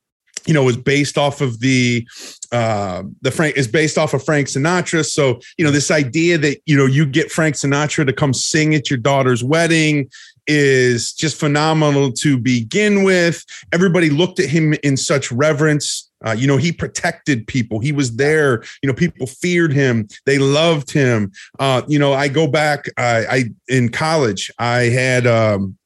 you 0.47 0.54
know 0.54 0.62
was 0.62 0.76
based 0.76 1.18
off 1.18 1.40
of 1.40 1.61
the 1.61 2.07
uh, 2.52 3.02
the 3.21 3.30
Frank 3.30 3.57
is 3.57 3.68
based 3.68 3.99
off 3.99 4.14
of 4.14 4.25
Frank 4.25 4.49
Sinatra. 4.49 5.04
So, 5.04 5.40
you 5.57 5.64
know, 5.64 5.71
this 5.71 5.90
idea 5.90 6.38
that, 6.38 6.59
you 6.66 6.76
know, 6.76 6.87
you 6.87 7.04
get 7.04 7.30
Frank 7.30 7.57
Sinatra 7.57 8.07
to 8.07 8.12
come 8.12 8.33
sing 8.33 8.75
at 8.75 8.90
your 8.90 8.99
daughter's 8.99 9.45
wedding 9.45 10.11
is 10.47 11.12
just 11.12 11.38
phenomenal 11.38 12.11
to 12.11 12.38
begin 12.38 13.02
with. 13.02 13.45
Everybody 13.73 14.09
looked 14.09 14.40
at 14.40 14.49
him 14.49 14.75
in 14.83 14.97
such 14.97 15.30
reverence. 15.30 16.11
Uh, 16.25 16.33
you 16.33 16.47
know, 16.47 16.57
he 16.57 16.73
protected 16.73 17.47
people. 17.47 17.80
He 17.80 17.92
was 17.92 18.16
there. 18.16 18.64
You 18.83 18.88
know, 18.88 18.95
people 18.95 19.26
feared 19.26 19.73
him. 19.73 20.09
They 20.25 20.38
loved 20.38 20.90
him. 20.90 21.30
Uh, 21.59 21.83
you 21.87 21.99
know, 21.99 22.14
I 22.14 22.28
go 22.28 22.47
back. 22.47 22.87
I, 22.97 23.26
I 23.26 23.45
in 23.68 23.90
college, 23.90 24.50
I 24.59 24.85
had 24.85 25.26
um, 25.26 25.76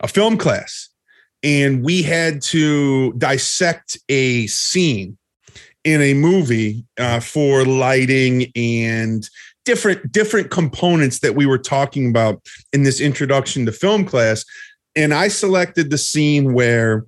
a 0.00 0.08
film 0.08 0.38
class, 0.38 0.88
and 1.42 1.84
we 1.84 2.02
had 2.02 2.42
to 2.42 3.12
dissect 3.14 3.98
a 4.08 4.46
scene 4.46 5.16
in 5.84 6.02
a 6.02 6.14
movie 6.14 6.84
uh, 6.98 7.20
for 7.20 7.64
lighting 7.64 8.50
and 8.56 9.28
different 9.64 10.10
different 10.12 10.50
components 10.50 11.20
that 11.20 11.34
we 11.34 11.46
were 11.46 11.58
talking 11.58 12.10
about 12.10 12.40
in 12.72 12.82
this 12.82 13.00
introduction 13.00 13.66
to 13.66 13.72
film 13.72 14.04
class. 14.04 14.44
And 14.94 15.14
i 15.14 15.28
selected 15.28 15.90
the 15.90 15.98
scene 15.98 16.54
where 16.54 17.04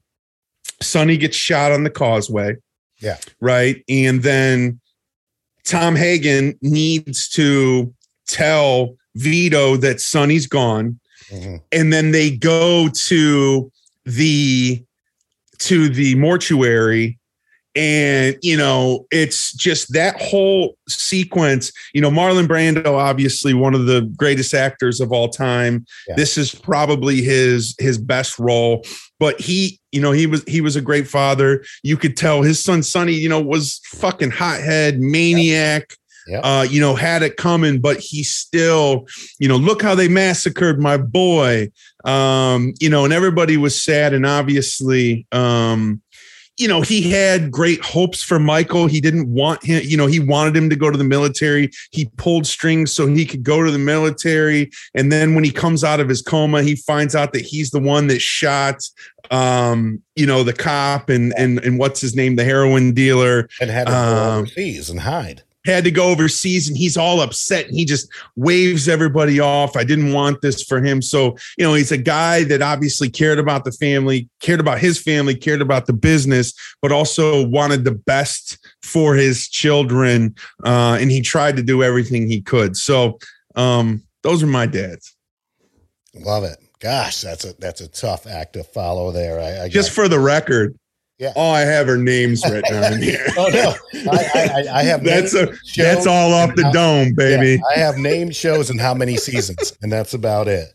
sonny 0.80 1.16
gets 1.16 1.36
shot 1.36 1.72
on 1.72 1.84
the 1.84 1.90
causeway. 1.90 2.56
Yeah. 3.00 3.16
Right? 3.40 3.82
And 3.88 4.22
then 4.22 4.80
tom 5.64 5.96
hagen 5.96 6.58
needs 6.62 7.28
to 7.30 7.92
tell 8.26 8.96
vito 9.16 9.76
that 9.76 10.00
sonny's 10.00 10.46
gone. 10.46 11.00
Mm-hmm. 11.30 11.56
and 11.72 11.92
then 11.92 12.12
they 12.12 12.30
go 12.30 12.88
to 12.88 13.70
the 14.08 14.84
to 15.58 15.88
the 15.88 16.14
mortuary. 16.16 17.18
And 17.74 18.36
you 18.42 18.56
know 18.56 19.06
it's 19.12 19.52
just 19.52 19.92
that 19.92 20.20
whole 20.20 20.76
sequence 20.88 21.70
you 21.92 22.00
know 22.00 22.10
marlon 22.10 22.48
brando 22.48 22.94
obviously 22.94 23.54
one 23.54 23.72
of 23.72 23.86
the 23.86 24.10
greatest 24.16 24.52
actors 24.54 25.00
of 25.00 25.12
all 25.12 25.28
time. 25.28 25.84
Yeah. 26.08 26.16
this 26.16 26.38
is 26.38 26.52
probably 26.54 27.22
his 27.22 27.76
his 27.78 27.98
best 27.98 28.38
role. 28.38 28.84
But 29.20 29.40
he 29.40 29.78
you 29.92 30.00
know 30.00 30.12
he 30.12 30.26
was 30.26 30.42
he 30.44 30.60
was 30.60 30.74
a 30.74 30.80
great 30.80 31.06
father. 31.06 31.62
You 31.84 31.96
could 31.96 32.16
tell 32.16 32.42
his 32.42 32.62
son 32.62 32.82
sonny 32.82 33.12
you 33.12 33.28
know 33.28 33.40
was 33.40 33.80
fucking 33.84 34.30
hothead 34.30 34.98
maniac 34.98 35.94
Yep. 36.28 36.40
Uh, 36.44 36.66
you 36.68 36.80
know, 36.80 36.94
had 36.94 37.22
it 37.22 37.36
coming, 37.36 37.80
but 37.80 37.98
he 37.98 38.22
still, 38.22 39.06
you 39.38 39.48
know, 39.48 39.56
look 39.56 39.82
how 39.82 39.94
they 39.94 40.08
massacred 40.08 40.78
my 40.78 40.98
boy. 40.98 41.70
Um, 42.04 42.74
you 42.80 42.90
know, 42.90 43.04
and 43.04 43.14
everybody 43.14 43.56
was 43.56 43.80
sad. 43.80 44.12
And 44.12 44.26
obviously, 44.26 45.26
um, 45.32 46.02
you 46.58 46.68
know, 46.68 46.82
he 46.82 47.08
had 47.10 47.50
great 47.50 47.82
hopes 47.82 48.22
for 48.22 48.38
Michael. 48.38 48.88
He 48.88 49.00
didn't 49.00 49.28
want 49.28 49.64
him, 49.64 49.80
you 49.84 49.96
know, 49.96 50.06
he 50.06 50.18
wanted 50.18 50.56
him 50.56 50.68
to 50.70 50.76
go 50.76 50.90
to 50.90 50.98
the 50.98 51.04
military. 51.04 51.70
He 51.92 52.10
pulled 52.16 52.46
strings 52.46 52.92
so 52.92 53.06
he 53.06 53.24
could 53.24 53.44
go 53.44 53.64
to 53.64 53.70
the 53.70 53.78
military. 53.78 54.70
And 54.94 55.10
then 55.10 55.34
when 55.34 55.44
he 55.44 55.52
comes 55.52 55.84
out 55.84 56.00
of 56.00 56.08
his 56.08 56.20
coma, 56.20 56.62
he 56.62 56.74
finds 56.74 57.14
out 57.14 57.32
that 57.32 57.42
he's 57.42 57.70
the 57.70 57.80
one 57.80 58.08
that 58.08 58.20
shot 58.20 58.82
um, 59.30 60.02
you 60.16 60.24
know, 60.24 60.42
the 60.42 60.54
cop 60.54 61.10
and 61.10 61.34
and 61.36 61.58
and 61.58 61.78
what's 61.78 62.00
his 62.00 62.16
name, 62.16 62.36
the 62.36 62.44
heroin 62.44 62.94
dealer. 62.94 63.46
And 63.60 63.70
had 63.70 63.86
to 63.86 63.92
go 63.92 63.98
um, 63.98 64.38
overseas 64.38 64.88
and 64.88 65.00
hide 65.00 65.42
had 65.68 65.84
to 65.84 65.90
go 65.90 66.08
overseas 66.08 66.68
and 66.68 66.76
he's 66.76 66.96
all 66.96 67.20
upset 67.20 67.66
and 67.66 67.76
he 67.76 67.84
just 67.84 68.08
waves 68.36 68.88
everybody 68.88 69.38
off. 69.38 69.76
I 69.76 69.84
didn't 69.84 70.12
want 70.12 70.40
this 70.40 70.62
for 70.62 70.82
him. 70.82 71.02
So, 71.02 71.36
you 71.56 71.64
know, 71.64 71.74
he's 71.74 71.92
a 71.92 71.98
guy 71.98 72.44
that 72.44 72.62
obviously 72.62 73.10
cared 73.10 73.38
about 73.38 73.64
the 73.64 73.72
family, 73.72 74.28
cared 74.40 74.60
about 74.60 74.78
his 74.78 75.00
family, 75.00 75.34
cared 75.34 75.60
about 75.62 75.86
the 75.86 75.92
business, 75.92 76.54
but 76.82 76.92
also 76.92 77.46
wanted 77.46 77.84
the 77.84 77.94
best 77.94 78.58
for 78.82 79.14
his 79.14 79.48
children. 79.48 80.34
Uh, 80.64 80.98
and 81.00 81.10
he 81.10 81.20
tried 81.20 81.56
to 81.56 81.62
do 81.62 81.82
everything 81.82 82.26
he 82.26 82.40
could. 82.40 82.76
So, 82.76 83.18
um, 83.54 84.02
those 84.22 84.42
are 84.42 84.48
my 84.48 84.66
dads. 84.66 85.14
Love 86.14 86.44
it. 86.44 86.58
Gosh, 86.80 87.22
that's 87.22 87.44
a 87.44 87.54
that's 87.58 87.80
a 87.80 87.88
tough 87.88 88.26
act 88.26 88.52
to 88.52 88.62
follow 88.62 89.10
there. 89.10 89.40
I, 89.40 89.64
I 89.64 89.68
just 89.68 89.90
for 89.90 90.06
the 90.06 90.20
record, 90.20 90.78
yeah. 91.18 91.32
All 91.34 91.54
I 91.54 91.60
have 91.60 91.88
are 91.88 91.98
names 91.98 92.44
written 92.48 92.82
on 92.82 93.02
here. 93.02 93.26
oh 93.36 93.48
no, 93.52 93.74
I, 94.10 94.30
I, 94.34 94.78
I 94.78 94.82
have. 94.84 95.02
that's 95.02 95.34
a 95.34 95.52
that's 95.76 96.06
all 96.06 96.32
off 96.32 96.54
the 96.54 96.64
how, 96.64 96.72
dome, 96.72 97.14
baby. 97.14 97.60
Yeah, 97.60 97.76
I 97.76 97.78
have 97.80 97.96
name 97.96 98.30
shows 98.30 98.70
and 98.70 98.80
how 98.80 98.94
many 98.94 99.16
seasons, 99.16 99.76
and 99.82 99.90
that's 99.90 100.14
about 100.14 100.48
it. 100.48 100.72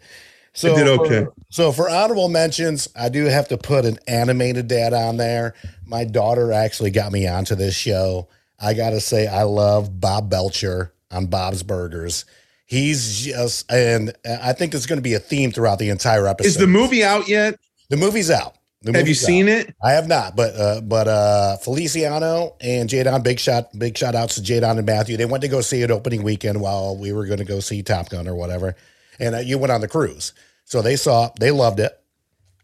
So 0.53 0.73
I 0.73 0.77
did 0.77 0.87
okay. 0.87 1.25
For, 1.25 1.33
so 1.49 1.71
for 1.71 1.89
honorable 1.89 2.29
mentions, 2.29 2.87
I 2.95 3.09
do 3.09 3.25
have 3.25 3.47
to 3.47 3.57
put 3.57 3.85
an 3.85 3.97
animated 4.07 4.67
dad 4.67 4.93
on 4.93 5.17
there. 5.17 5.55
My 5.85 6.03
daughter 6.03 6.51
actually 6.51 6.91
got 6.91 7.11
me 7.11 7.27
onto 7.27 7.55
this 7.55 7.75
show. 7.75 8.27
I 8.59 8.73
gotta 8.73 8.99
say, 8.99 9.27
I 9.27 9.43
love 9.43 9.99
Bob 9.99 10.29
Belcher 10.29 10.93
on 11.09 11.27
Bob's 11.27 11.63
Burgers. 11.63 12.25
He's 12.65 13.21
just, 13.21 13.71
and 13.71 14.13
I 14.25 14.53
think 14.53 14.73
it's 14.73 14.85
going 14.85 14.97
to 14.97 15.03
be 15.03 15.13
a 15.13 15.19
theme 15.19 15.51
throughout 15.51 15.79
the 15.79 15.89
entire 15.89 16.27
episode. 16.27 16.47
Is 16.47 16.57
the 16.57 16.65
movie 16.65 17.03
out 17.03 17.27
yet? 17.27 17.59
The 17.89 17.97
movie's 17.97 18.31
out. 18.31 18.55
Have 18.93 19.07
you 19.07 19.13
seen 19.13 19.47
out. 19.47 19.59
it? 19.59 19.75
I 19.83 19.91
have 19.91 20.07
not, 20.07 20.35
but 20.35 20.55
uh, 20.55 20.81
but 20.81 21.07
uh, 21.07 21.57
Feliciano 21.57 22.55
and 22.59 22.89
Jadon, 22.89 23.23
big 23.23 23.39
shot, 23.39 23.67
big 23.77 23.97
shout 23.97 24.15
outs 24.15 24.35
to 24.35 24.41
Jadon 24.41 24.77
and 24.77 24.85
Matthew. 24.85 25.15
They 25.17 25.25
went 25.25 25.41
to 25.43 25.47
go 25.47 25.61
see 25.61 25.81
it 25.81 25.91
opening 25.91 26.23
weekend 26.23 26.59
while 26.59 26.97
we 26.97 27.13
were 27.13 27.25
going 27.25 27.39
to 27.39 27.45
go 27.45 27.59
see 27.59 27.81
Top 27.83 28.09
Gun 28.09 28.27
or 28.27 28.35
whatever, 28.35 28.75
and 29.19 29.35
uh, 29.35 29.39
you 29.39 29.57
went 29.57 29.71
on 29.71 29.81
the 29.81 29.87
cruise, 29.87 30.33
so 30.65 30.81
they 30.81 30.95
saw, 30.95 31.29
they 31.39 31.51
loved 31.51 31.79
it. 31.79 31.97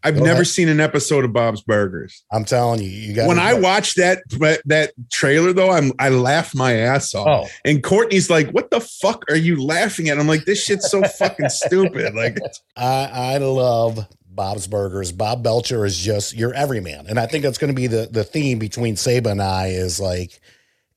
I've 0.02 0.16
Go 0.16 0.24
never 0.24 0.36
ahead. 0.36 0.46
seen 0.46 0.68
an 0.70 0.80
episode 0.80 1.26
of 1.26 1.32
Bob's 1.34 1.60
Burgers. 1.60 2.24
I'm 2.32 2.46
telling 2.46 2.80
you, 2.80 2.88
you 2.88 3.14
got 3.14 3.28
When 3.28 3.38
I 3.38 3.52
watched 3.52 3.96
that 3.96 4.22
that 4.64 4.92
trailer 5.10 5.52
though, 5.52 5.70
I'm 5.70 5.92
I 5.98 6.08
laugh 6.08 6.54
my 6.54 6.72
ass 6.72 7.14
off. 7.14 7.28
Oh, 7.28 7.48
And 7.66 7.82
Courtney's 7.82 8.30
like, 8.30 8.50
"What 8.50 8.70
the 8.70 8.80
fuck 8.80 9.24
are 9.28 9.36
you 9.36 9.62
laughing 9.62 10.08
at?" 10.08 10.18
I'm 10.18 10.26
like, 10.26 10.46
"This 10.46 10.64
shit's 10.64 10.90
so 10.90 11.02
fucking 11.02 11.50
stupid." 11.50 12.14
Like, 12.14 12.38
I 12.78 13.34
I 13.34 13.38
love 13.38 14.06
Bob's 14.30 14.66
Burgers. 14.66 15.12
Bob 15.12 15.42
Belcher 15.42 15.84
is 15.84 15.98
just 15.98 16.34
your 16.34 16.54
everyman, 16.54 17.06
and 17.08 17.18
I 17.18 17.26
think 17.26 17.44
that's 17.44 17.58
going 17.58 17.72
to 17.72 17.74
be 17.74 17.86
the 17.86 18.08
the 18.10 18.24
theme 18.24 18.58
between 18.58 18.96
Saba 18.96 19.30
and 19.30 19.42
I 19.42 19.68
is 19.68 20.00
like. 20.00 20.40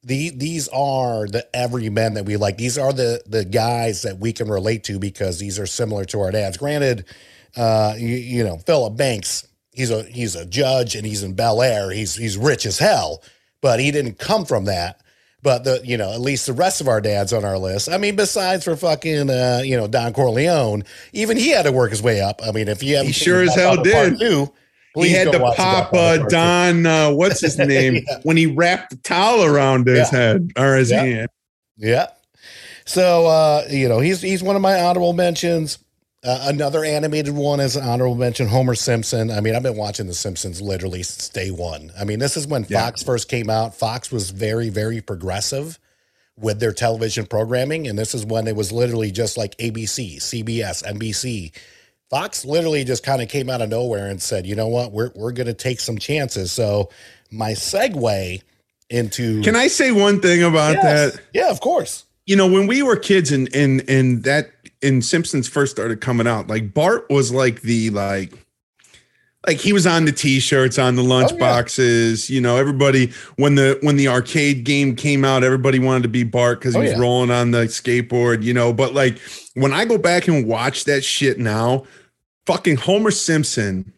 The, 0.05 0.31
these 0.31 0.67
are 0.67 1.27
the 1.27 1.47
everymen 1.55 2.15
that 2.15 2.25
we 2.25 2.35
like. 2.35 2.57
These 2.57 2.77
are 2.77 2.91
the 2.91 3.21
the 3.25 3.45
guys 3.45 4.01
that 4.01 4.17
we 4.19 4.33
can 4.33 4.49
relate 4.49 4.83
to 4.83 4.99
because 4.99 5.39
these 5.39 5.57
are 5.57 5.65
similar 5.65 6.03
to 6.03 6.19
our 6.19 6.29
dads. 6.29 6.57
Granted, 6.57 7.05
uh, 7.55 7.93
you, 7.97 8.09
you 8.09 8.43
know, 8.43 8.57
Philip 8.57 8.97
Banks, 8.97 9.47
he's 9.71 9.91
a 9.91 10.03
he's 10.03 10.35
a 10.35 10.45
judge 10.45 10.95
and 10.95 11.05
he's 11.05 11.23
in 11.23 11.35
Bel 11.35 11.61
Air. 11.61 11.91
He's 11.91 12.15
he's 12.15 12.37
rich 12.37 12.65
as 12.65 12.79
hell, 12.79 13.23
but 13.61 13.79
he 13.79 13.91
didn't 13.91 14.19
come 14.19 14.43
from 14.45 14.65
that. 14.65 15.02
But 15.43 15.65
the 15.65 15.81
you 15.83 15.97
know 15.97 16.13
at 16.13 16.21
least 16.21 16.47
the 16.47 16.53
rest 16.53 16.79
of 16.79 16.88
our 16.88 17.01
dads 17.01 17.33
on 17.33 17.43
our 17.43 17.57
list. 17.57 17.89
I 17.89 17.97
mean, 17.97 18.15
besides 18.15 18.63
for 18.63 18.77
fucking 18.77 19.29
uh, 19.29 19.62
you 19.63 19.75
know 19.75 19.88
Don 19.88 20.13
Corleone, 20.13 20.83
even 21.12 21.35
he 21.38 21.50
had 21.50 21.63
to 21.63 21.71
work 21.73 21.89
his 21.91 22.01
way 22.01 22.21
up. 22.21 22.39
I 22.43 22.51
mean, 22.51 22.69
if 22.69 22.81
you 22.81 22.95
haven't 22.95 23.07
He 23.07 23.13
sure 23.13 23.43
as 23.43 23.53
hell 23.53 23.83
did. 23.83 24.17
Two, 24.17 24.51
he 24.95 25.09
had 25.09 25.33
to 25.33 25.39
pop 25.39 25.93
uh, 25.93 26.17
Don. 26.29 26.85
Uh, 26.85 27.12
what's 27.12 27.41
his 27.41 27.57
name 27.57 27.95
Yeah. 27.95 28.19
when 28.23 28.38
he 28.38 28.45
wrapped 28.45 28.91
the 28.91 28.95
towel 28.97 29.43
around 29.43 29.85
his 29.85 30.12
Yeah. 30.13 30.17
head 30.17 30.51
or 30.57 30.75
his 30.77 30.91
Yeah. 30.91 31.03
hand? 31.03 31.29
Yeah. 31.77 32.07
So 32.85 33.25
uh, 33.27 33.63
you 33.69 33.89
know, 33.89 34.00
he's 34.00 34.21
he's 34.21 34.41
one 34.41 34.55
of 34.55 34.62
my 34.62 34.79
honorable 34.79 35.12
mentions. 35.13 35.77
Uh, 36.24 36.39
another 36.48 36.86
animated 36.86 37.36
one 37.36 37.60
is 37.60 37.75
an 37.75 37.84
honorable 37.84 38.15
mention, 38.15 38.48
Homer 38.48 38.75
Simpson. 38.75 39.30
I 39.30 39.42
mean, 39.42 39.56
I've 39.56 39.63
been 39.63 39.75
watching 39.75 40.08
The 40.08 40.13
Simpsons 40.13 40.62
literally 40.62 41.03
since 41.03 41.27
day 41.27 41.51
one. 41.51 41.92
I 42.00 42.06
mean, 42.06 42.20
this 42.20 42.38
is 42.38 42.48
when 42.48 42.65
Yeah. 42.70 42.80
Fox 42.86 43.03
first 43.03 43.27
came 43.27 43.50
out. 43.50 43.75
Fox 43.75 44.10
was 44.12 44.30
very, 44.30 44.70
very 44.70 45.01
progressive 45.01 45.80
with 46.39 46.60
their 46.62 46.72
television 46.72 47.25
programming, 47.25 47.88
and 47.88 48.00
this 48.00 48.15
is 48.15 48.25
when 48.25 48.48
it 48.48 48.56
was 48.56 48.72
literally 48.72 49.12
just 49.12 49.38
like 49.38 49.58
ABC, 49.58 50.18
CBS, 50.20 50.82
NBC. 50.84 51.51
Fox 52.10 52.46
literally 52.46 52.84
just 52.86 53.03
kind 53.03 53.22
of 53.22 53.27
came 53.27 53.50
out 53.50 53.62
of 53.62 53.70
nowhere 53.70 54.08
and 54.08 54.22
said, 54.22 54.46
"You 54.48 54.56
know 54.56 54.68
what? 54.68 54.92
We're 54.92 55.12
we're 55.15 55.32
going 55.32 55.48
to 55.48 55.53
take 55.53 55.80
some 55.80 55.98
chances." 55.98 56.51
So 56.51 56.89
my 57.32 57.51
segue 57.51 58.42
into 58.89 59.42
Can 59.44 59.56
I 59.56 59.68
say 59.68 59.92
one 59.92 60.22
thing 60.22 60.42
about 60.44 60.75
Yes. 60.75 61.13
that? 61.13 61.22
Yeah, 61.34 61.50
of 61.50 61.60
course. 61.60 62.06
you 62.25 62.36
know 62.38 62.48
when 62.48 62.68
we 62.68 62.82
were 62.82 62.96
kids 62.96 63.32
and 63.32 63.53
and 63.53 63.84
and 63.89 64.24
that 64.24 64.50
and 64.83 65.03
simpsons 65.03 65.47
first 65.47 65.71
started 65.71 66.01
coming 66.01 66.27
out 66.27 66.47
like 66.47 66.73
bart 66.73 67.05
was 67.09 67.31
like 67.31 67.61
the 67.61 67.89
like 67.91 68.33
like 69.47 69.57
he 69.59 69.73
was 69.73 69.85
on 69.85 70.05
the 70.05 70.11
t-shirts 70.11 70.79
on 70.79 70.95
the 70.95 71.03
lunch 71.03 71.31
Oh, 71.31 71.35
yeah. 71.35 71.39
boxes 71.39 72.29
you 72.29 72.39
know 72.41 72.57
everybody 72.57 73.11
when 73.37 73.55
the 73.55 73.77
when 73.81 73.97
the 73.97 74.07
arcade 74.07 74.63
game 74.63 74.95
came 74.95 75.25
out 75.25 75.43
everybody 75.43 75.79
wanted 75.79 76.03
to 76.03 76.09
be 76.09 76.23
bart 76.23 76.59
because 76.59 76.73
he 76.75 76.79
Oh, 76.79 76.83
was 76.83 76.91
yeah. 76.91 76.99
rolling 76.99 77.31
on 77.31 77.51
the 77.51 77.65
skateboard 77.65 78.43
you 78.43 78.53
know 78.53 78.71
but 78.73 78.93
like 78.93 79.17
when 79.55 79.73
i 79.73 79.85
go 79.85 79.97
back 79.97 80.27
and 80.27 80.47
watch 80.47 80.85
that 80.85 81.03
shit 81.03 81.39
now 81.39 81.83
fucking 82.45 82.77
homer 82.77 83.11
simpson 83.11 83.91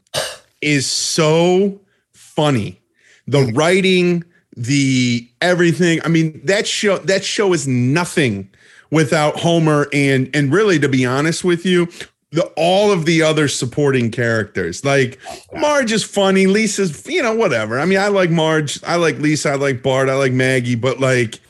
is 0.62 0.90
so 0.90 1.80
funny 2.14 2.80
the 3.28 3.44
writing 3.54 4.24
the 4.58 5.28
everything 5.42 6.00
i 6.06 6.08
mean 6.08 6.40
that 6.46 6.66
show 6.66 6.98
that 7.00 7.24
show 7.24 7.54
is 7.54 7.68
nothing 7.68 8.50
without 8.96 9.38
homer 9.38 9.88
and 9.92 10.34
and 10.34 10.54
really 10.54 10.80
to 10.80 10.88
be 10.88 11.06
honest 11.06 11.44
with 11.44 11.66
you 11.66 11.86
the 12.32 12.46
all 12.56 12.94
of 12.94 13.04
the 13.04 13.22
other 13.22 13.50
supporting 13.50 14.10
characters 14.10 14.86
like 14.86 15.20
marge 15.54 15.92
is 15.92 16.02
funny 16.02 16.48
lisa's 16.48 17.06
you 17.06 17.22
know 17.22 17.36
whatever 17.36 17.78
i 17.78 17.84
mean 17.84 18.00
i 18.00 18.08
like 18.08 18.30
marge 18.30 18.82
i 18.86 18.96
like 18.96 19.18
lisa 19.20 19.50
i 19.50 19.56
like 19.56 19.84
bart 19.84 20.08
i 20.08 20.16
like 20.16 20.32
maggie 20.32 20.76
but 20.76 21.02
like 21.02 21.42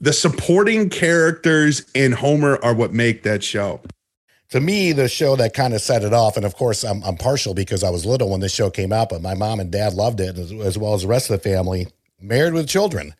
the 0.00 0.12
supporting 0.12 0.90
characters 0.90 1.86
and 1.94 2.14
homer 2.14 2.58
are 2.64 2.74
what 2.74 2.92
make 2.92 3.22
that 3.22 3.44
show 3.44 3.80
to 4.50 4.60
me, 4.60 4.92
the 4.92 5.10
show 5.10 5.36
that 5.36 5.52
kind 5.52 5.74
of 5.74 5.82
set 5.82 6.02
it 6.02 6.14
off, 6.14 6.38
and 6.38 6.46
of 6.46 6.56
course, 6.56 6.82
I'm, 6.82 7.02
I'm 7.04 7.18
partial 7.18 7.52
because 7.52 7.84
I 7.84 7.90
was 7.90 8.06
little 8.06 8.30
when 8.30 8.40
this 8.40 8.54
show 8.54 8.70
came 8.70 8.94
out, 8.94 9.10
but 9.10 9.20
my 9.20 9.34
mom 9.34 9.60
and 9.60 9.70
dad 9.70 9.92
loved 9.92 10.20
it 10.20 10.38
as, 10.38 10.50
as 10.52 10.78
well 10.78 10.94
as 10.94 11.02
the 11.02 11.08
rest 11.08 11.28
of 11.28 11.38
the 11.38 11.50
family. 11.50 11.88
Married 12.18 12.54
with 12.54 12.66
Children. 12.66 13.14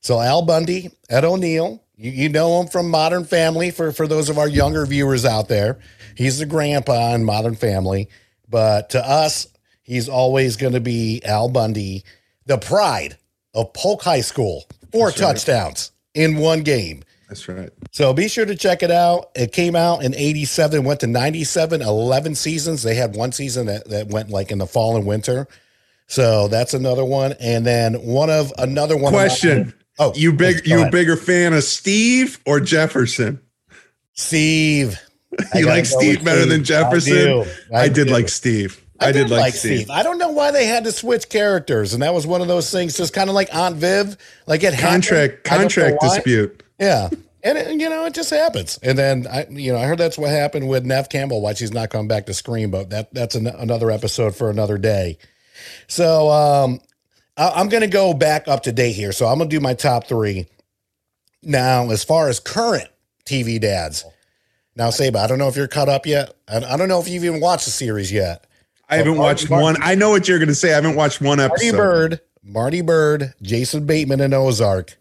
So 0.00 0.20
Al 0.20 0.42
Bundy, 0.42 0.90
Ed 1.08 1.24
O'Neill, 1.24 1.82
you, 2.00 2.10
you 2.12 2.28
know 2.30 2.60
him 2.60 2.68
from 2.68 2.88
Modern 2.88 3.24
Family 3.24 3.70
for, 3.70 3.92
for 3.92 4.08
those 4.08 4.30
of 4.30 4.38
our 4.38 4.48
younger 4.48 4.86
viewers 4.86 5.26
out 5.26 5.48
there. 5.48 5.78
He's 6.16 6.38
the 6.38 6.46
grandpa 6.46 7.14
in 7.14 7.24
Modern 7.24 7.54
Family, 7.54 8.08
but 8.48 8.90
to 8.90 9.06
us, 9.06 9.46
he's 9.82 10.08
always 10.08 10.56
going 10.56 10.72
to 10.72 10.80
be 10.80 11.20
Al 11.24 11.50
Bundy, 11.50 12.04
the 12.46 12.56
pride 12.56 13.18
of 13.54 13.74
Polk 13.74 14.02
High 14.02 14.22
School. 14.22 14.64
Four 14.92 15.08
That's 15.10 15.20
right. 15.20 15.26
touchdowns 15.28 15.92
in 16.14 16.38
one 16.38 16.62
game. 16.62 17.04
that's 17.28 17.46
right 17.48 17.70
So 17.92 18.12
be 18.14 18.28
sure 18.28 18.46
to 18.46 18.56
check 18.56 18.82
it 18.82 18.90
out. 18.90 19.30
It 19.36 19.52
came 19.52 19.76
out 19.76 20.02
in 20.02 20.14
87, 20.14 20.82
went 20.82 21.00
to 21.00 21.06
97, 21.06 21.82
11 21.82 22.34
seasons. 22.34 22.82
They 22.82 22.94
had 22.94 23.14
one 23.14 23.32
season 23.32 23.66
that, 23.66 23.88
that 23.90 24.08
went 24.08 24.30
like 24.30 24.50
in 24.50 24.58
the 24.58 24.66
fall 24.66 24.96
and 24.96 25.04
winter. 25.06 25.46
So 26.06 26.48
that's 26.48 26.72
another 26.74 27.04
one. 27.04 27.34
And 27.38 27.64
then 27.64 27.94
one 27.94 28.30
of 28.30 28.52
another 28.58 28.96
one. 28.96 29.12
question 29.12 29.74
oh, 30.00 30.12
you 30.16 30.32
big 30.32 30.66
you 30.66 30.84
a 30.84 30.90
bigger 30.90 31.16
fan 31.16 31.52
of 31.52 31.62
steve 31.62 32.40
or 32.44 32.58
jefferson 32.58 33.40
Steve. 34.20 35.00
I 35.54 35.60
You 35.60 35.66
like 35.66 35.86
Steve 35.86 36.24
better 36.24 36.44
than 36.44 36.64
Jefferson? 36.64 37.16
I, 37.16 37.20
do. 37.20 37.44
I, 37.72 37.88
did 37.88 38.08
do. 38.08 38.12
like 38.12 38.28
Steve. 38.28 38.84
I, 38.98 39.12
did, 39.12 39.30
like 39.30 39.54
Steve. 39.54 39.88
I 39.88 40.02
don't 40.02 40.18
know 40.18 40.30
why 40.30 40.50
they 40.50 40.66
had 40.66 40.84
to 40.84 40.92
switch 40.92 41.28
characters, 41.30 41.94
and 41.94 42.02
that 42.02 42.12
was 42.12 42.26
one 42.26 42.42
of 42.42 42.48
those 42.48 42.70
things, 42.70 42.96
just 42.96 43.14
kind 43.14 43.30
of 43.30 43.34
like 43.34 43.54
Aunt 43.54 43.76
Viv, 43.76 44.16
like 44.46 44.62
it. 44.62 44.78
Contract 44.78 45.46
I 45.50 45.56
contract 45.56 46.00
dispute. 46.02 46.62
Yeah. 46.78 47.08
And 47.42 47.56
it, 47.56 47.80
you 47.80 47.88
know, 47.88 48.04
it 48.04 48.12
just 48.12 48.28
happens. 48.28 48.78
And 48.82 48.98
then 48.98 49.26
I, 49.26 49.46
you 49.48 49.72
know, 49.72 49.78
I 49.78 49.86
heard 49.86 49.96
that's 49.96 50.18
what 50.18 50.28
happened 50.28 50.68
with 50.68 50.84
Neve 50.84 51.08
Campbell, 51.08 51.40
why 51.40 51.54
she's 51.54 51.72
not 51.72 51.88
coming 51.88 52.08
back 52.08 52.26
to 52.26 52.34
Scream, 52.34 52.70
but 52.70 52.90
that 52.90 53.14
that's 53.14 53.34
an, 53.34 53.46
another 53.46 53.90
episode 53.90 54.36
for 54.36 54.50
another 54.50 54.76
day. 54.76 55.16
So 55.86 56.28
um, 56.28 56.80
I, 56.80 56.89
I'm 57.36 57.68
going 57.68 57.82
to 57.82 57.86
go 57.88 58.12
back 58.14 58.48
up 58.48 58.64
to 58.64 58.72
date 58.72 58.92
here. 58.92 59.12
So 59.12 59.26
I'm 59.26 59.38
going 59.38 59.48
to 59.48 59.56
do 59.56 59.60
my 59.60 59.74
top 59.74 60.06
three. 60.06 60.46
Now, 61.42 61.90
as 61.90 62.04
far 62.04 62.28
as 62.28 62.38
current 62.38 62.88
TV 63.24 63.58
dads, 63.60 64.04
now 64.76 64.90
Saba, 64.90 65.20
I 65.20 65.26
don't 65.26 65.38
know 65.38 65.48
if 65.48 65.56
you're 65.56 65.68
caught 65.68 65.88
up 65.88 66.04
yet. 66.06 66.34
I, 66.48 66.58
I 66.58 66.76
don't 66.76 66.88
know 66.88 67.00
if 67.00 67.08
you've 67.08 67.24
even 67.24 67.40
watched 67.40 67.64
the 67.64 67.70
series 67.70 68.12
yet. 68.12 68.46
I 68.88 68.96
haven't 68.96 69.16
Marty 69.16 69.20
watched 69.22 69.50
Martin. 69.50 69.64
one. 69.64 69.76
I 69.82 69.94
know 69.94 70.10
what 70.10 70.28
you're 70.28 70.38
going 70.38 70.48
to 70.48 70.54
say. 70.54 70.72
I 70.72 70.74
haven't 70.74 70.96
watched 70.96 71.20
one 71.20 71.40
episode. 71.40 71.50
Marty 71.64 71.68
episode. 71.68 72.10
Byrde, 72.10 72.20
Marty 72.42 72.82
Byrde, 72.82 73.34
Jason 73.40 73.86
Bateman, 73.86 74.20
and 74.20 74.34
Ozark, 74.34 74.98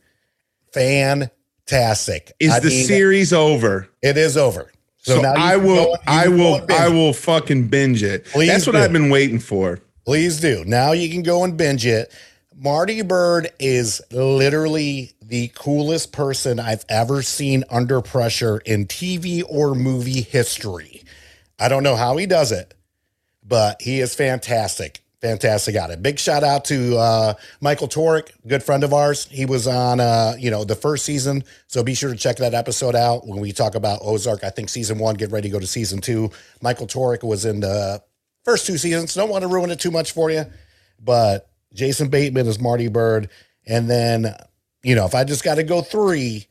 fantastic. 0.73 2.31
Is 2.39 2.51
I 2.51 2.59
the 2.59 2.69
mean, 2.69 2.85
series 2.85 3.33
over? 3.33 3.89
It 4.01 4.17
is 4.17 4.37
over. 4.37 4.71
So, 4.97 5.21
now 5.21 5.33
I 5.35 5.55
will. 5.57 5.85
go- 5.85 5.95
I 6.07 6.27
will. 6.27 6.65
I 6.69 6.89
will 6.89 7.13
fucking 7.13 7.67
binge 7.69 8.03
it. 8.03 8.25
Please 8.25 8.49
That's 8.49 8.67
what 8.67 8.73
do. 8.73 8.79
I've 8.79 8.93
been 8.93 9.09
waiting 9.09 9.39
for. 9.39 9.79
Please 10.09 10.39
do. 10.39 10.63
Now 10.65 10.93
you 10.93 11.07
can 11.07 11.21
go 11.21 11.43
and 11.43 11.55
binge 11.55 11.85
it. 11.85 12.11
Marty 12.57 13.03
Byrde 13.03 13.51
is 13.59 14.01
literally 14.11 15.11
the 15.21 15.51
coolest 15.53 16.13
person 16.13 16.59
I've 16.59 16.83
ever 16.89 17.21
seen 17.21 17.63
under 17.69 18.01
pressure 18.01 18.57
in 18.57 18.87
TV 18.87 19.43
or 19.47 19.75
movie 19.75 20.23
history. 20.23 21.03
I 21.59 21.69
don't 21.69 21.83
know 21.83 21.95
how 21.95 22.17
he 22.17 22.25
does 22.25 22.51
it, 22.51 22.73
but 23.47 23.83
he 23.83 23.99
is 23.99 24.15
fantastic. 24.15 25.03
Fantastic 25.21 25.75
at 25.75 25.91
it. 25.91 26.01
Big 26.01 26.17
shout 26.17 26.43
out 26.43 26.65
to 26.65 26.97
uh, 26.97 27.33
Michael 27.61 27.87
Torek, 27.87 28.31
good 28.47 28.63
friend 28.63 28.83
of 28.83 28.95
ours. 28.95 29.27
He 29.27 29.45
was 29.45 29.67
on, 29.67 29.99
uh, 29.99 30.33
you 30.39 30.49
know, 30.49 30.63
the 30.63 30.75
first 30.75 31.05
season, 31.05 31.43
so 31.67 31.83
be 31.83 31.93
sure 31.93 32.09
to 32.09 32.17
check 32.17 32.37
that 32.37 32.55
episode 32.55 32.95
out 32.95 33.27
when 33.27 33.39
we 33.39 33.51
talk 33.51 33.75
about 33.75 33.99
Ozark. 34.01 34.43
I 34.43 34.49
think 34.49 34.69
season 34.69 34.97
one. 34.97 35.13
Get 35.13 35.29
ready 35.29 35.49
to 35.49 35.53
go 35.53 35.59
to 35.59 35.67
season 35.67 36.01
two. 36.01 36.31
Michael 36.63 36.87
Torek 36.87 37.21
was 37.21 37.45
in 37.45 37.59
the 37.59 38.01
first 38.43 38.65
two 38.65 38.77
seasons. 38.77 39.13
Don't 39.13 39.29
want 39.29 39.43
to 39.43 39.47
ruin 39.47 39.71
it 39.71 39.79
too 39.79 39.91
much 39.91 40.11
for 40.11 40.29
you, 40.31 40.45
but 40.99 41.49
Jason 41.73 42.09
Bateman 42.09 42.47
is 42.47 42.59
Marty 42.59 42.89
Byrde, 42.89 43.29
and 43.67 43.89
then 43.89 44.35
you 44.83 44.95
know 44.95 45.05
if 45.05 45.15
I 45.15 45.23
just 45.23 45.43
got 45.43 45.55
to 45.55 45.63
go 45.63 45.81
three, 45.81 46.47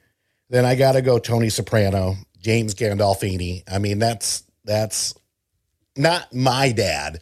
then 0.49 0.65
I 0.65 0.75
got 0.75 0.93
to 0.93 1.03
go 1.03 1.19
Tony 1.19 1.51
Soprano, 1.51 2.17
James 2.41 2.75
Gandolfini. 2.75 3.63
I 3.71 3.79
mean 3.79 3.99
that's 3.99 4.45
that's 4.65 5.15
not 5.97 6.33
my 6.33 6.73
dad, 6.73 7.21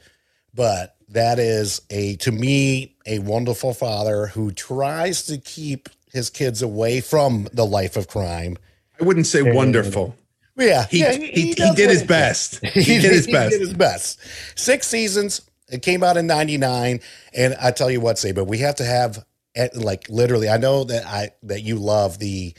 but 0.55 0.97
that 1.09 1.39
is 1.39 1.81
a 1.91 2.17
to 2.17 2.33
me 2.33 2.97
a 3.07 3.21
wonderful 3.21 3.73
father 3.73 4.27
who 4.27 4.51
tries 4.51 5.27
to 5.27 5.39
keep 5.39 5.89
his 6.13 6.31
kids 6.31 6.63
away 6.63 7.01
from 7.01 7.49
the 7.53 7.65
life 7.65 7.97
of 7.97 8.09
crime. 8.09 8.57
I 9.01 9.05
wouldn't 9.05 9.27
say 9.27 9.43
wonderful. 9.43 10.17
Yeah, 10.57 10.87
He 10.87 11.01
yeah, 11.01 11.13
he, 11.13 11.27
he, 11.27 11.55
does 11.55 11.75
did 11.75 11.91
his 11.91 12.01
he 12.01 12.07
best. 12.07 12.65
He 12.73 12.99
did 12.99 13.13
his 13.13 13.27
best. 13.27 13.53
He 13.53 13.59
did 13.59 13.69
his 13.69 13.75
best. 13.75 14.21
Six 14.59 14.87
seasons. 14.87 15.43
It 15.69 15.83
came 15.83 16.03
out 16.03 16.17
in 16.17 16.27
'99, 16.27 17.01
and 17.35 17.57
I 17.61 17.73
tell 17.73 17.91
you 17.91 18.01
what, 18.01 18.19
say, 18.19 18.33
but 18.33 18.45
we 18.45 18.59
have 18.59 18.77
to 18.77 18.85
have 18.85 19.25
like 19.75 20.09
literally. 20.09 20.49
I 20.49 20.59
know 20.59 20.85
that 20.85 21.05
I 21.05 21.31
that 21.43 21.63
you 21.63 21.77
love 21.77 22.19
the 22.19 22.55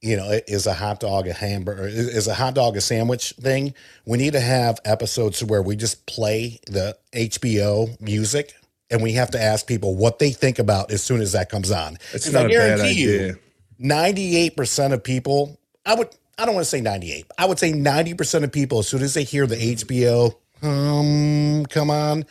you 0.00 0.16
know, 0.16 0.30
is 0.46 0.66
a 0.66 0.74
hot 0.74 1.00
dog 1.00 1.26
a 1.26 1.32
hamburger? 1.32 1.86
Is 1.86 2.28
a 2.28 2.34
hot 2.34 2.54
dog 2.54 2.76
a 2.76 2.80
sandwich 2.80 3.32
thing? 3.40 3.74
We 4.06 4.18
need 4.18 4.32
to 4.34 4.40
have 4.40 4.78
episodes 4.84 5.42
where 5.42 5.62
we 5.62 5.76
just 5.76 6.06
play 6.06 6.60
the 6.66 6.96
HBO 7.12 8.00
music, 8.00 8.54
and 8.90 9.02
we 9.02 9.12
have 9.12 9.30
to 9.32 9.42
ask 9.42 9.66
people 9.66 9.96
what 9.96 10.18
they 10.18 10.30
think 10.30 10.58
about 10.58 10.92
as 10.92 11.02
soon 11.02 11.20
as 11.20 11.32
that 11.32 11.50
comes 11.50 11.70
on. 11.70 11.98
It's 12.12 12.30
not 12.30 12.46
a 12.46 12.48
bad 12.48 12.78
guarantee 12.78 13.00
you, 13.00 13.36
idea. 13.80 14.50
98% 14.54 14.92
of 14.92 15.02
people, 15.02 15.58
I 15.84 15.94
would, 15.94 16.10
I 16.38 16.44
don't 16.44 16.54
want 16.54 16.64
to 16.64 16.70
say 16.70 16.80
98, 16.80 17.26
I 17.36 17.46
would 17.46 17.58
say 17.58 17.72
90% 17.72 18.44
of 18.44 18.52
people, 18.52 18.78
as 18.78 18.88
soon 18.88 19.02
as 19.02 19.14
they 19.14 19.24
hear 19.24 19.46
the 19.46 19.56
HBO, 19.56 20.36
um, 20.62 21.66
come 21.66 21.90
on, 21.90 22.24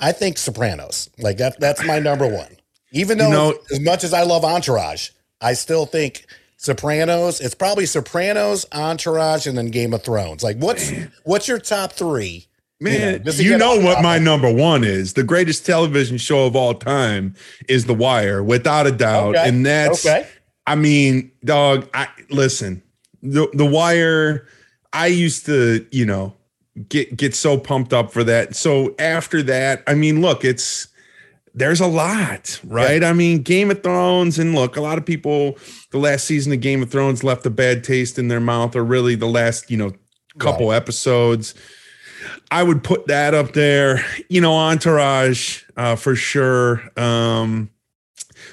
I 0.00 0.12
think 0.12 0.36
Sopranos. 0.38 1.08
Like 1.18 1.38
that, 1.38 1.60
that's 1.60 1.84
my 1.84 1.98
number 2.00 2.26
one. 2.26 2.56
Even 2.92 3.18
though, 3.18 3.26
You 3.26 3.32
know- 3.32 3.58
as 3.72 3.80
much 3.80 4.04
as 4.04 4.12
I 4.12 4.22
love 4.22 4.44
Entourage, 4.44 5.10
I 5.40 5.52
still 5.54 5.86
think 5.86 6.26
Sopranos, 6.56 7.40
it's 7.40 7.54
probably 7.54 7.86
Sopranos, 7.86 8.66
Entourage, 8.72 9.46
and 9.46 9.56
then 9.56 9.68
Game 9.70 9.94
of 9.94 10.02
Thrones. 10.02 10.42
Like, 10.42 10.56
what's, 10.56 10.90
what's 11.22 11.46
your 11.46 11.60
top 11.60 11.92
three? 11.92 12.46
Man, 12.80 13.24
just 13.24 13.38
to 13.38 13.44
you 13.44 13.58
know 13.58 13.78
what 13.80 14.02
my 14.02 14.18
number 14.18 14.52
one 14.52 14.84
is. 14.84 15.14
The 15.14 15.24
greatest 15.24 15.66
television 15.66 16.16
show 16.16 16.46
of 16.46 16.54
all 16.56 16.74
time 16.74 17.34
is 17.68 17.86
The 17.86 17.94
Wire, 17.94 18.42
without 18.42 18.86
a 18.86 18.92
doubt. 18.92 19.36
Okay, 19.36 19.48
And 19.48 19.66
that's, 19.66 20.04
okay. 20.06 20.26
I 20.66 20.74
mean, 20.76 21.32
dog, 21.44 21.88
I 21.94 22.08
listen, 22.30 22.82
the, 23.22 23.48
the 23.52 23.66
Wire, 23.66 24.46
I 24.92 25.06
used 25.06 25.46
to, 25.46 25.86
you 25.90 26.06
know, 26.06 26.34
get 26.88 27.16
get 27.16 27.34
so 27.34 27.58
pumped 27.58 27.92
up 27.92 28.12
for 28.12 28.24
that. 28.24 28.54
So 28.54 28.94
after 28.98 29.42
that, 29.44 29.82
I 29.86 29.94
mean, 29.94 30.20
look, 30.20 30.44
it's 30.44 30.88
there's 31.54 31.80
a 31.80 31.86
lot, 31.86 32.60
right? 32.62 33.02
I 33.02 33.12
mean, 33.12 33.42
Game 33.42 33.70
of 33.70 33.82
Thrones, 33.82 34.38
and 34.38 34.54
look, 34.54 34.76
a 34.76 34.80
lot 34.80 34.96
of 34.96 35.04
people, 35.04 35.58
the 35.90 35.98
last 35.98 36.24
season 36.24 36.52
of 36.52 36.60
Game 36.60 36.82
of 36.82 36.90
Thrones 36.90 37.24
left 37.24 37.44
a 37.46 37.50
bad 37.50 37.82
taste 37.82 38.18
in 38.18 38.28
their 38.28 38.40
mouth, 38.40 38.76
or 38.76 38.84
really 38.84 39.16
the 39.16 39.26
last, 39.26 39.70
you 39.70 39.76
know, 39.76 39.92
couple 40.38 40.72
episodes. 40.72 41.54
I 42.50 42.62
would 42.62 42.84
put 42.84 43.08
that 43.08 43.34
up 43.34 43.52
there, 43.52 44.04
you 44.28 44.40
know, 44.40 44.54
Entourage 44.54 45.64
uh, 45.76 45.96
for 45.96 46.14
sure. 46.14 46.82
Um, 46.96 47.70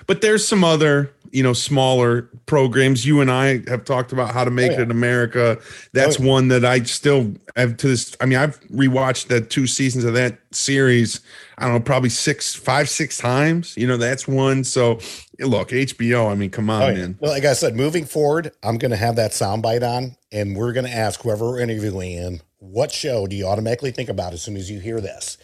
but 0.07 0.21
there's 0.21 0.47
some 0.47 0.63
other, 0.63 1.13
you 1.35 1.43
know, 1.43 1.51
smaller 1.53 2.29
programs. 2.45 3.05
You 3.05 3.19
and 3.19 3.29
I 3.29 3.61
have 3.69 3.83
talked 3.83 4.13
about 4.13 4.33
how 4.33 4.45
to 4.45 4.51
make 4.51 4.71
Oh, 4.71 4.75
yeah. 4.75 4.79
it 4.79 4.83
in 4.83 4.91
America. 4.91 5.59
That's 5.93 6.17
Oh, 6.19 6.23
yeah. 6.23 6.29
one 6.29 6.47
that 6.47 6.63
I 6.63 6.81
still 6.83 7.33
have 7.57 7.75
to 7.77 7.87
this. 7.89 8.15
I 8.21 8.25
mean, 8.25 8.37
I've 8.37 8.59
rewatched 8.69 9.27
the 9.27 9.41
two 9.41 9.67
seasons 9.67 10.05
of 10.05 10.13
that 10.13 10.39
series. 10.51 11.19
I 11.57 11.65
don't 11.65 11.73
know, 11.73 11.79
probably 11.81 12.09
six, 12.09 12.55
five, 12.55 12.89
six 12.89 13.17
times. 13.17 13.75
You 13.75 13.85
know, 13.87 13.97
that's 13.97 14.27
one. 14.27 14.63
So 14.63 14.99
look, 15.39 15.69
HBO. 15.69 16.31
I 16.31 16.35
mean, 16.35 16.49
come 16.51 16.69
on, 16.69 16.81
Oh, 16.83 16.87
yeah. 16.87 16.93
man. 16.93 17.17
Well, 17.19 17.31
like 17.31 17.43
I 17.45 17.53
said, 17.53 17.75
moving 17.75 18.05
forward, 18.05 18.51
I'm 18.63 18.77
going 18.77 18.91
to 18.91 18.97
have 18.97 19.17
that 19.17 19.31
soundbite 19.31 19.83
on, 19.83 20.15
and 20.31 20.55
we're 20.55 20.71
going 20.73 20.85
to 20.85 20.91
ask 20.95 21.21
whoever 21.21 21.45
we're 21.45 21.59
interviewing, 21.59 22.11
in, 22.13 22.41
what 22.59 22.91
show 22.93 23.27
do 23.27 23.35
you 23.35 23.45
automatically 23.45 23.91
think 23.91 24.07
about 24.09 24.31
as 24.33 24.41
soon 24.41 24.55
as 24.55 24.71
you 24.71 24.79
hear 24.79 25.01
this? 25.01 25.37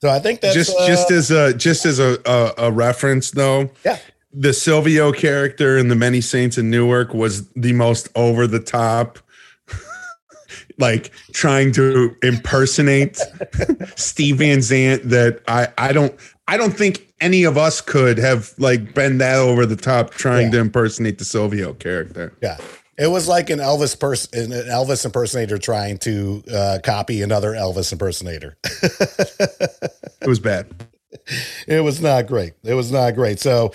So 0.00 0.08
I 0.08 0.18
think 0.18 0.40
that's 0.40 0.54
just 0.54 0.76
uh, 0.76 0.86
just 0.88 1.10
as 1.12 1.30
a 1.30 1.54
just 1.54 1.86
as 1.86 1.98
a, 2.00 2.18
a 2.26 2.66
a 2.66 2.72
reference 2.72 3.30
though 3.30 3.70
yeah. 3.84 3.98
The 4.32 4.52
silvio 4.52 5.10
character 5.12 5.78
in 5.78 5.88
the 5.88 5.96
many 5.96 6.20
saints 6.20 6.58
in 6.58 6.70
newark 6.70 7.14
was 7.14 7.48
the 7.50 7.72
most 7.72 8.08
over 8.14 8.46
the 8.46 8.60
top 8.60 9.18
like 10.78 11.10
trying 11.32 11.72
to 11.72 12.14
impersonate 12.22 13.16
steve 13.96 14.36
van 14.38 14.60
zandt 14.62 15.08
that 15.08 15.40
i 15.48 15.68
i 15.78 15.92
don't 15.92 16.14
i 16.46 16.56
don't 16.56 16.76
think 16.76 17.12
any 17.20 17.44
of 17.44 17.56
us 17.58 17.80
could 17.80 18.16
have 18.18 18.54
like 18.58 18.94
been 18.94 19.18
that 19.18 19.38
over 19.38 19.66
the 19.66 19.76
top 19.76 20.10
trying 20.12 20.46
Yeah. 20.46 20.52
to 20.52 20.58
impersonate 20.60 21.18
the 21.18 21.24
silvio 21.24 21.72
character 21.74 22.32
Yeah. 22.42 22.58
It 23.00 23.06
was 23.12 23.28
like 23.28 23.48
an 23.48 23.60
Elvis 23.60 23.96
person, 23.98 24.50
an 24.52 24.66
Elvis 24.66 25.04
impersonator 25.04 25.56
trying 25.56 25.98
to 25.98 26.42
uh, 26.52 26.78
copy 26.82 27.22
another 27.22 27.52
Elvis 27.52 27.92
impersonator. 27.92 28.56
it 28.64 30.26
was 30.26 30.40
bad 30.40 30.66
it 31.68 31.80
was 31.80 32.00
not 32.00 32.26
great. 32.26 32.54
It 32.64 32.74
was 32.74 32.90
not 32.90 33.14
great. 33.14 33.38
So 33.38 33.72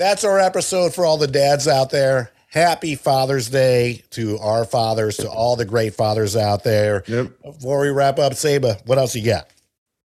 that's 0.00 0.24
our 0.24 0.38
episode 0.38 0.94
for 0.94 1.04
all 1.04 1.18
the 1.18 1.26
dads 1.26 1.68
out 1.68 1.90
there. 1.90 2.32
Happy 2.48 2.96
Father's 2.96 3.48
Day 3.48 4.02
to 4.10 4.38
our 4.38 4.64
fathers, 4.64 5.16
to 5.18 5.30
all 5.30 5.54
the 5.54 5.64
great 5.64 5.94
fathers 5.94 6.34
out 6.34 6.64
there. 6.64 7.04
yep 7.06 7.30
Before 7.42 7.80
we 7.80 7.90
wrap 7.90 8.18
up, 8.18 8.34
Saba, 8.34 8.78
what 8.86 8.98
else 8.98 9.14
you 9.14 9.24
got? 9.24 9.48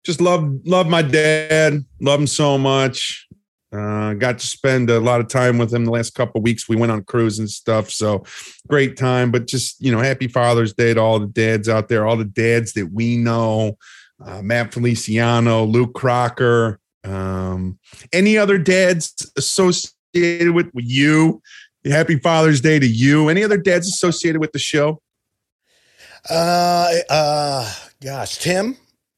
just 0.05 0.21
love 0.21 0.59
love 0.65 0.87
my 0.87 1.01
dad 1.01 1.83
love 1.99 2.19
him 2.19 2.27
so 2.27 2.57
much 2.57 3.27
uh 3.73 4.13
got 4.13 4.37
to 4.37 4.45
spend 4.45 4.89
a 4.89 4.99
lot 4.99 5.19
of 5.19 5.27
time 5.27 5.57
with 5.57 5.73
him 5.73 5.83
the 5.83 5.91
last 5.91 6.13
couple 6.13 6.39
of 6.39 6.43
weeks 6.43 6.69
we 6.69 6.75
went 6.75 6.91
on 6.91 7.03
cruise 7.03 7.39
and 7.39 7.49
stuff 7.49 7.89
so 7.89 8.23
great 8.67 8.95
time 8.95 9.31
but 9.31 9.47
just 9.47 9.81
you 9.81 9.91
know 9.91 9.99
happy 9.99 10.27
father's 10.27 10.73
day 10.73 10.93
to 10.93 11.01
all 11.01 11.19
the 11.19 11.27
dads 11.27 11.67
out 11.67 11.89
there 11.89 12.05
all 12.05 12.15
the 12.15 12.23
dads 12.23 12.73
that 12.73 12.87
we 12.93 13.17
know 13.17 13.75
uh, 14.23 14.41
matt 14.41 14.71
feliciano 14.71 15.65
luke 15.65 15.93
crocker 15.95 16.79
um 17.05 17.77
any 18.13 18.37
other 18.37 18.57
dads 18.57 19.31
associated 19.37 20.51
with 20.53 20.69
you 20.75 21.41
happy 21.85 22.17
father's 22.19 22.61
day 22.61 22.79
to 22.79 22.87
you 22.87 23.29
any 23.29 23.43
other 23.43 23.57
dads 23.57 23.87
associated 23.87 24.39
with 24.41 24.51
the 24.51 24.59
show 24.59 25.01
Uh, 26.29 26.91
uh, 27.09 27.71
gosh, 28.01 28.37
Tim, 28.39 28.75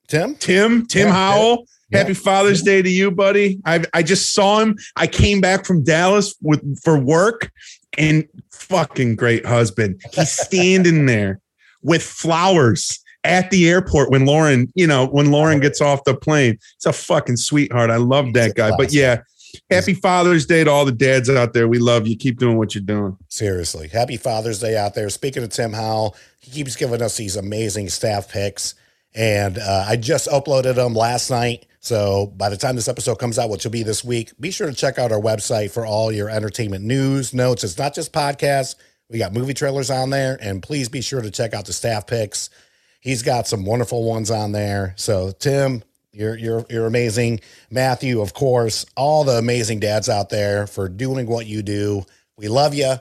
Tim. 0.10 0.36
Tim, 0.36 0.86
Tim 0.86 1.08
Yeah, 1.08 1.14
Howell. 1.14 1.66
yeah. 1.90 2.00
Happy 2.00 2.14
Father's 2.14 2.62
Day 2.62 2.82
to 2.82 2.90
you, 2.90 3.12
buddy. 3.12 3.62
I 3.66 3.84
I 3.94 4.04
just 4.04 4.34
saw 4.34 4.60
him. 4.60 4.76
I 4.98 5.08
came 5.08 5.40
back 5.40 5.66
from 5.66 5.84
Dallas 5.86 6.36
with 6.42 6.62
for 6.84 7.00
work, 7.00 7.50
and 7.98 8.26
fucking 8.52 9.16
great 9.16 9.46
husband. 9.46 10.02
He's 10.14 10.32
standing 10.32 11.06
there 11.06 11.40
with 11.82 12.04
flowers 12.04 13.00
at 13.24 13.50
the 13.52 13.70
airport 13.70 14.10
when 14.10 14.26
Lauren, 14.26 14.72
you 14.76 14.88
know, 14.88 15.08
when 15.08 15.32
Lauren 15.32 15.60
gets 15.60 15.82
off 15.82 16.04
the 16.06 16.16
plane. 16.16 16.58
It's 16.76 16.86
a 16.86 16.94
fucking 16.94 17.38
sweetheart. 17.38 17.90
I 17.90 17.98
love 17.98 18.34
that 18.34 18.56
guy. 18.56 18.72
But 18.78 18.94
yeah, 18.94 19.22
happy 19.70 19.94
Father's 19.94 20.46
Day 20.46 20.64
to 20.64 20.72
all 20.72 20.86
the 20.86 20.92
dads 20.92 21.30
out 21.30 21.54
there. 21.54 21.68
We 21.68 21.80
love 21.80 22.08
you. 22.08 22.16
Keep 22.16 22.40
doing 22.40 22.58
what 22.58 22.76
you're 22.76 22.84
doing. 22.84 23.18
Seriously, 23.30 23.88
happy 23.88 24.18
Father's 24.18 24.60
Day 24.60 24.78
out 24.78 24.96
there. 24.96 25.10
Speaking 25.10 25.44
of 25.44 25.50
Tim 25.50 25.74
Howell, 25.74 26.16
he 26.40 26.52
keeps 26.52 26.76
giving 26.76 27.02
us 27.02 27.18
these 27.18 27.36
amazing 27.36 27.90
staff 27.90 28.30
picks, 28.30 28.76
and 29.14 29.58
uh, 29.58 29.86
I 29.88 29.96
just 29.96 30.28
uploaded 30.28 30.76
them 30.76 30.94
last 30.94 31.30
night. 31.30 31.66
So 31.80 32.34
by 32.36 32.50
the 32.50 32.58
time 32.58 32.76
this 32.76 32.90
episode 32.90 33.16
comes 33.16 33.40
out, 33.40 33.50
which 33.50 33.64
will 33.64 33.72
be 33.72 33.84
this 33.84 34.04
week, 34.04 34.32
be 34.40 34.52
sure 34.52 34.68
to 34.68 34.76
check 34.76 35.00
out 35.00 35.12
our 35.12 35.22
website 35.22 35.72
for 35.72 35.86
all 35.86 36.12
your 36.12 36.30
entertainment 36.30 36.84
news, 36.84 37.34
notes. 37.34 37.64
It's 37.64 37.78
not 37.78 37.96
just 37.96 38.12
podcasts. 38.12 38.76
We 39.10 39.20
got 39.20 39.32
movie 39.32 39.54
trailers 39.54 39.90
on 39.90 40.10
there, 40.10 40.38
and 40.42 40.62
please 40.62 40.90
be 40.90 41.00
sure 41.00 41.22
to 41.22 41.32
check 41.32 41.54
out 41.54 41.66
the 41.66 41.72
staff 41.72 42.06
picks. 42.06 42.50
He's 43.08 43.24
got 43.24 43.48
some 43.48 43.64
wonderful 43.64 44.04
ones 44.04 44.30
on 44.30 44.52
there. 44.52 44.94
So 44.98 45.32
Tim, 45.32 45.82
you're 46.12 46.38
you're 46.38 46.66
you're 46.70 46.88
amazing. 46.88 47.40
Matthew, 47.72 48.20
of 48.20 48.34
course, 48.34 48.86
all 48.98 49.24
the 49.24 49.38
amazing 49.38 49.80
dads 49.80 50.10
out 50.10 50.28
there 50.30 50.68
for 50.68 50.90
doing 50.90 51.26
what 51.26 51.46
you 51.46 51.62
do. 51.62 52.04
We 52.38 52.50
love 52.50 52.74
you. 52.74 52.96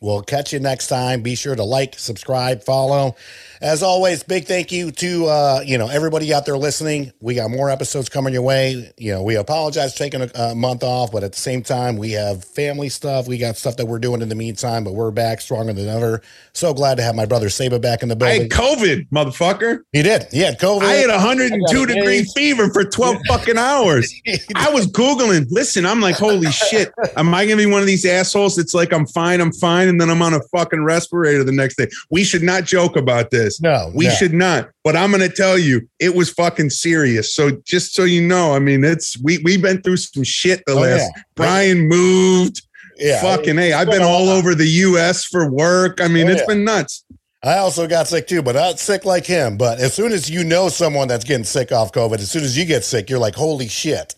We'll 0.00 0.22
catch 0.22 0.52
you 0.52 0.58
next 0.58 0.88
time. 0.88 1.22
Be 1.22 1.36
sure 1.36 1.54
to 1.54 1.62
like, 1.62 1.96
subscribe, 1.96 2.64
follow. 2.64 3.14
As 3.60 3.82
always, 3.82 4.22
big 4.22 4.46
thank 4.46 4.72
you 4.72 4.90
to 4.92 5.26
uh, 5.26 5.60
you 5.64 5.78
know 5.78 5.88
everybody 5.88 6.32
out 6.34 6.46
there 6.46 6.56
listening. 6.56 7.12
We 7.20 7.34
got 7.34 7.50
more 7.50 7.70
episodes 7.70 8.08
coming 8.08 8.32
your 8.32 8.42
way. 8.42 8.92
You 8.96 9.12
know, 9.12 9.22
we 9.22 9.36
apologize 9.36 9.92
for 9.92 9.98
taking 9.98 10.22
a, 10.22 10.30
a 10.34 10.54
month 10.54 10.82
off, 10.82 11.12
but 11.12 11.22
at 11.22 11.32
the 11.32 11.38
same 11.38 11.62
time, 11.62 11.96
we 11.96 12.12
have 12.12 12.44
family 12.44 12.88
stuff. 12.88 13.28
We 13.28 13.38
got 13.38 13.56
stuff 13.56 13.76
that 13.76 13.86
we're 13.86 13.98
doing 13.98 14.22
in 14.22 14.28
the 14.28 14.34
meantime, 14.34 14.84
but 14.84 14.94
we're 14.94 15.10
back 15.10 15.40
stronger 15.40 15.72
than 15.72 15.88
ever. 15.88 16.22
So 16.52 16.74
glad 16.74 16.96
to 16.96 17.02
have 17.02 17.14
my 17.14 17.26
brother 17.26 17.48
Saba 17.48 17.78
back 17.78 18.02
in 18.02 18.08
the 18.08 18.16
building. 18.16 18.42
I 18.42 18.48
building. 18.48 18.78
had 18.78 19.08
COVID, 19.08 19.08
motherfucker. 19.10 19.80
he 19.92 20.02
did. 20.02 20.26
He 20.30 20.40
had 20.40 20.58
COVID. 20.58 20.82
I 20.82 20.94
had 20.94 21.10
102 21.10 21.86
degree 21.86 22.18
AIDS. 22.18 22.32
fever 22.32 22.72
for 22.72 22.84
12 22.84 23.16
fucking 23.28 23.58
hours. 23.58 24.12
I 24.54 24.70
was 24.70 24.86
Googling. 24.86 25.46
Listen, 25.50 25.86
I'm 25.86 26.00
like, 26.00 26.16
holy 26.16 26.50
shit. 26.70 26.92
Am 27.16 27.34
I 27.34 27.44
going 27.46 27.58
to 27.58 27.64
be 27.64 27.70
one 27.70 27.80
of 27.80 27.86
these 27.86 28.04
assholes 28.04 28.58
It's 28.58 28.74
like, 28.74 28.92
I'm 28.92 29.06
fine, 29.06 29.40
I'm 29.40 29.52
fine. 29.52 29.88
And 29.88 30.00
then 30.00 30.10
I'm 30.10 30.22
on 30.22 30.34
a 30.34 30.40
fucking 30.54 30.84
respirator 30.84 31.44
the 31.44 31.52
next 31.52 31.76
day. 31.76 31.88
We 32.10 32.24
should 32.24 32.42
not 32.42 32.64
joke 32.64 32.96
about 32.96 33.30
this. 33.30 33.43
No, 33.60 33.90
We 33.94 34.06
no. 34.06 34.10
should 34.14 34.32
not. 34.34 34.70
But 34.82 34.96
I'm 34.96 35.10
going 35.10 35.28
to 35.28 35.34
tell 35.34 35.58
you, 35.58 35.88
it 36.00 36.14
was 36.14 36.30
fucking 36.30 36.70
serious. 36.70 37.34
So 37.34 37.50
just 37.64 37.94
so 37.94 38.04
you 38.04 38.20
know, 38.26 38.54
I 38.54 38.58
mean, 38.58 38.84
it's, 38.84 39.18
we, 39.22 39.38
we've 39.44 39.62
been 39.62 39.82
through 39.82 39.96
some 39.98 40.24
shit 40.24 40.62
the 40.66 40.72
Oh, 40.72 40.80
last, 40.80 41.10
yeah. 41.16 41.22
Brian 41.34 41.88
moved. 41.88 42.62
Yeah, 42.96 43.20
fucking, 43.20 43.56
hey, 43.56 43.72
I've 43.72 43.88
been 43.88 43.98
been 43.98 44.06
all 44.06 44.28
over 44.28 44.54
the 44.54 44.66
US 44.68 45.24
for 45.24 45.50
work. 45.50 46.00
I 46.00 46.06
mean, 46.08 46.28
Oh, 46.28 46.30
it's 46.32 46.40
yeah. 46.42 46.46
been 46.46 46.64
nuts. 46.64 47.04
I 47.42 47.58
also 47.58 47.86
got 47.88 48.06
sick 48.08 48.26
too, 48.26 48.40
but 48.42 48.54
not 48.54 48.78
sick 48.78 49.04
like 49.04 49.26
him. 49.26 49.56
But 49.56 49.78
as 49.80 49.92
soon 49.92 50.12
as 50.12 50.30
you 50.30 50.44
know 50.44 50.68
someone 50.68 51.08
that's 51.08 51.24
getting 51.24 51.44
sick 51.44 51.72
off 51.72 51.92
COVID, 51.92 52.18
as 52.20 52.30
soon 52.30 52.42
as 52.44 52.56
you 52.56 52.64
get 52.64 52.84
sick, 52.84 53.10
you're 53.10 53.18
like, 53.18 53.34
holy 53.34 53.68
shit. 53.68 54.14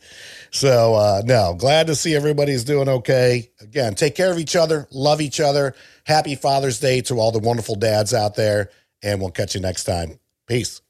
So, 0.52 0.94
uh, 0.94 1.22
no, 1.24 1.54
glad 1.58 1.88
to 1.88 1.94
see 1.94 2.14
everybody's 2.14 2.64
doing 2.64 2.88
okay. 2.88 3.50
Again, 3.60 3.94
take 3.94 4.14
care 4.14 4.30
of 4.30 4.38
each 4.38 4.54
other, 4.56 4.86
love 4.92 5.20
each 5.20 5.40
other. 5.40 5.74
Happy 6.04 6.34
Father's 6.36 6.78
Day 6.78 7.00
to 7.02 7.18
all 7.18 7.32
the 7.32 7.40
wonderful 7.40 7.74
dads 7.74 8.14
out 8.14 8.36
there. 8.36 8.70
And 9.02 9.20
we'll 9.20 9.30
catch 9.30 9.54
you 9.54 9.60
next 9.60 9.84
time. 9.84 10.18
Peace. 10.46 10.80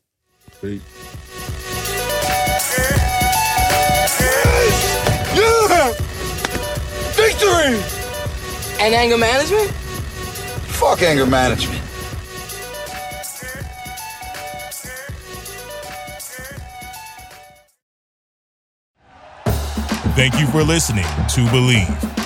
Yeah! 5.34 5.92
Victory! 7.12 7.80
And 8.80 8.94
anger 8.94 9.18
management? 9.18 9.70
Fuck 9.70 11.02
anger 11.02 11.26
management. 11.26 11.82
Thank 20.16 20.40
you 20.40 20.46
for 20.46 20.62
listening 20.62 21.04
to 21.04 21.44
Bleav. 21.52 22.25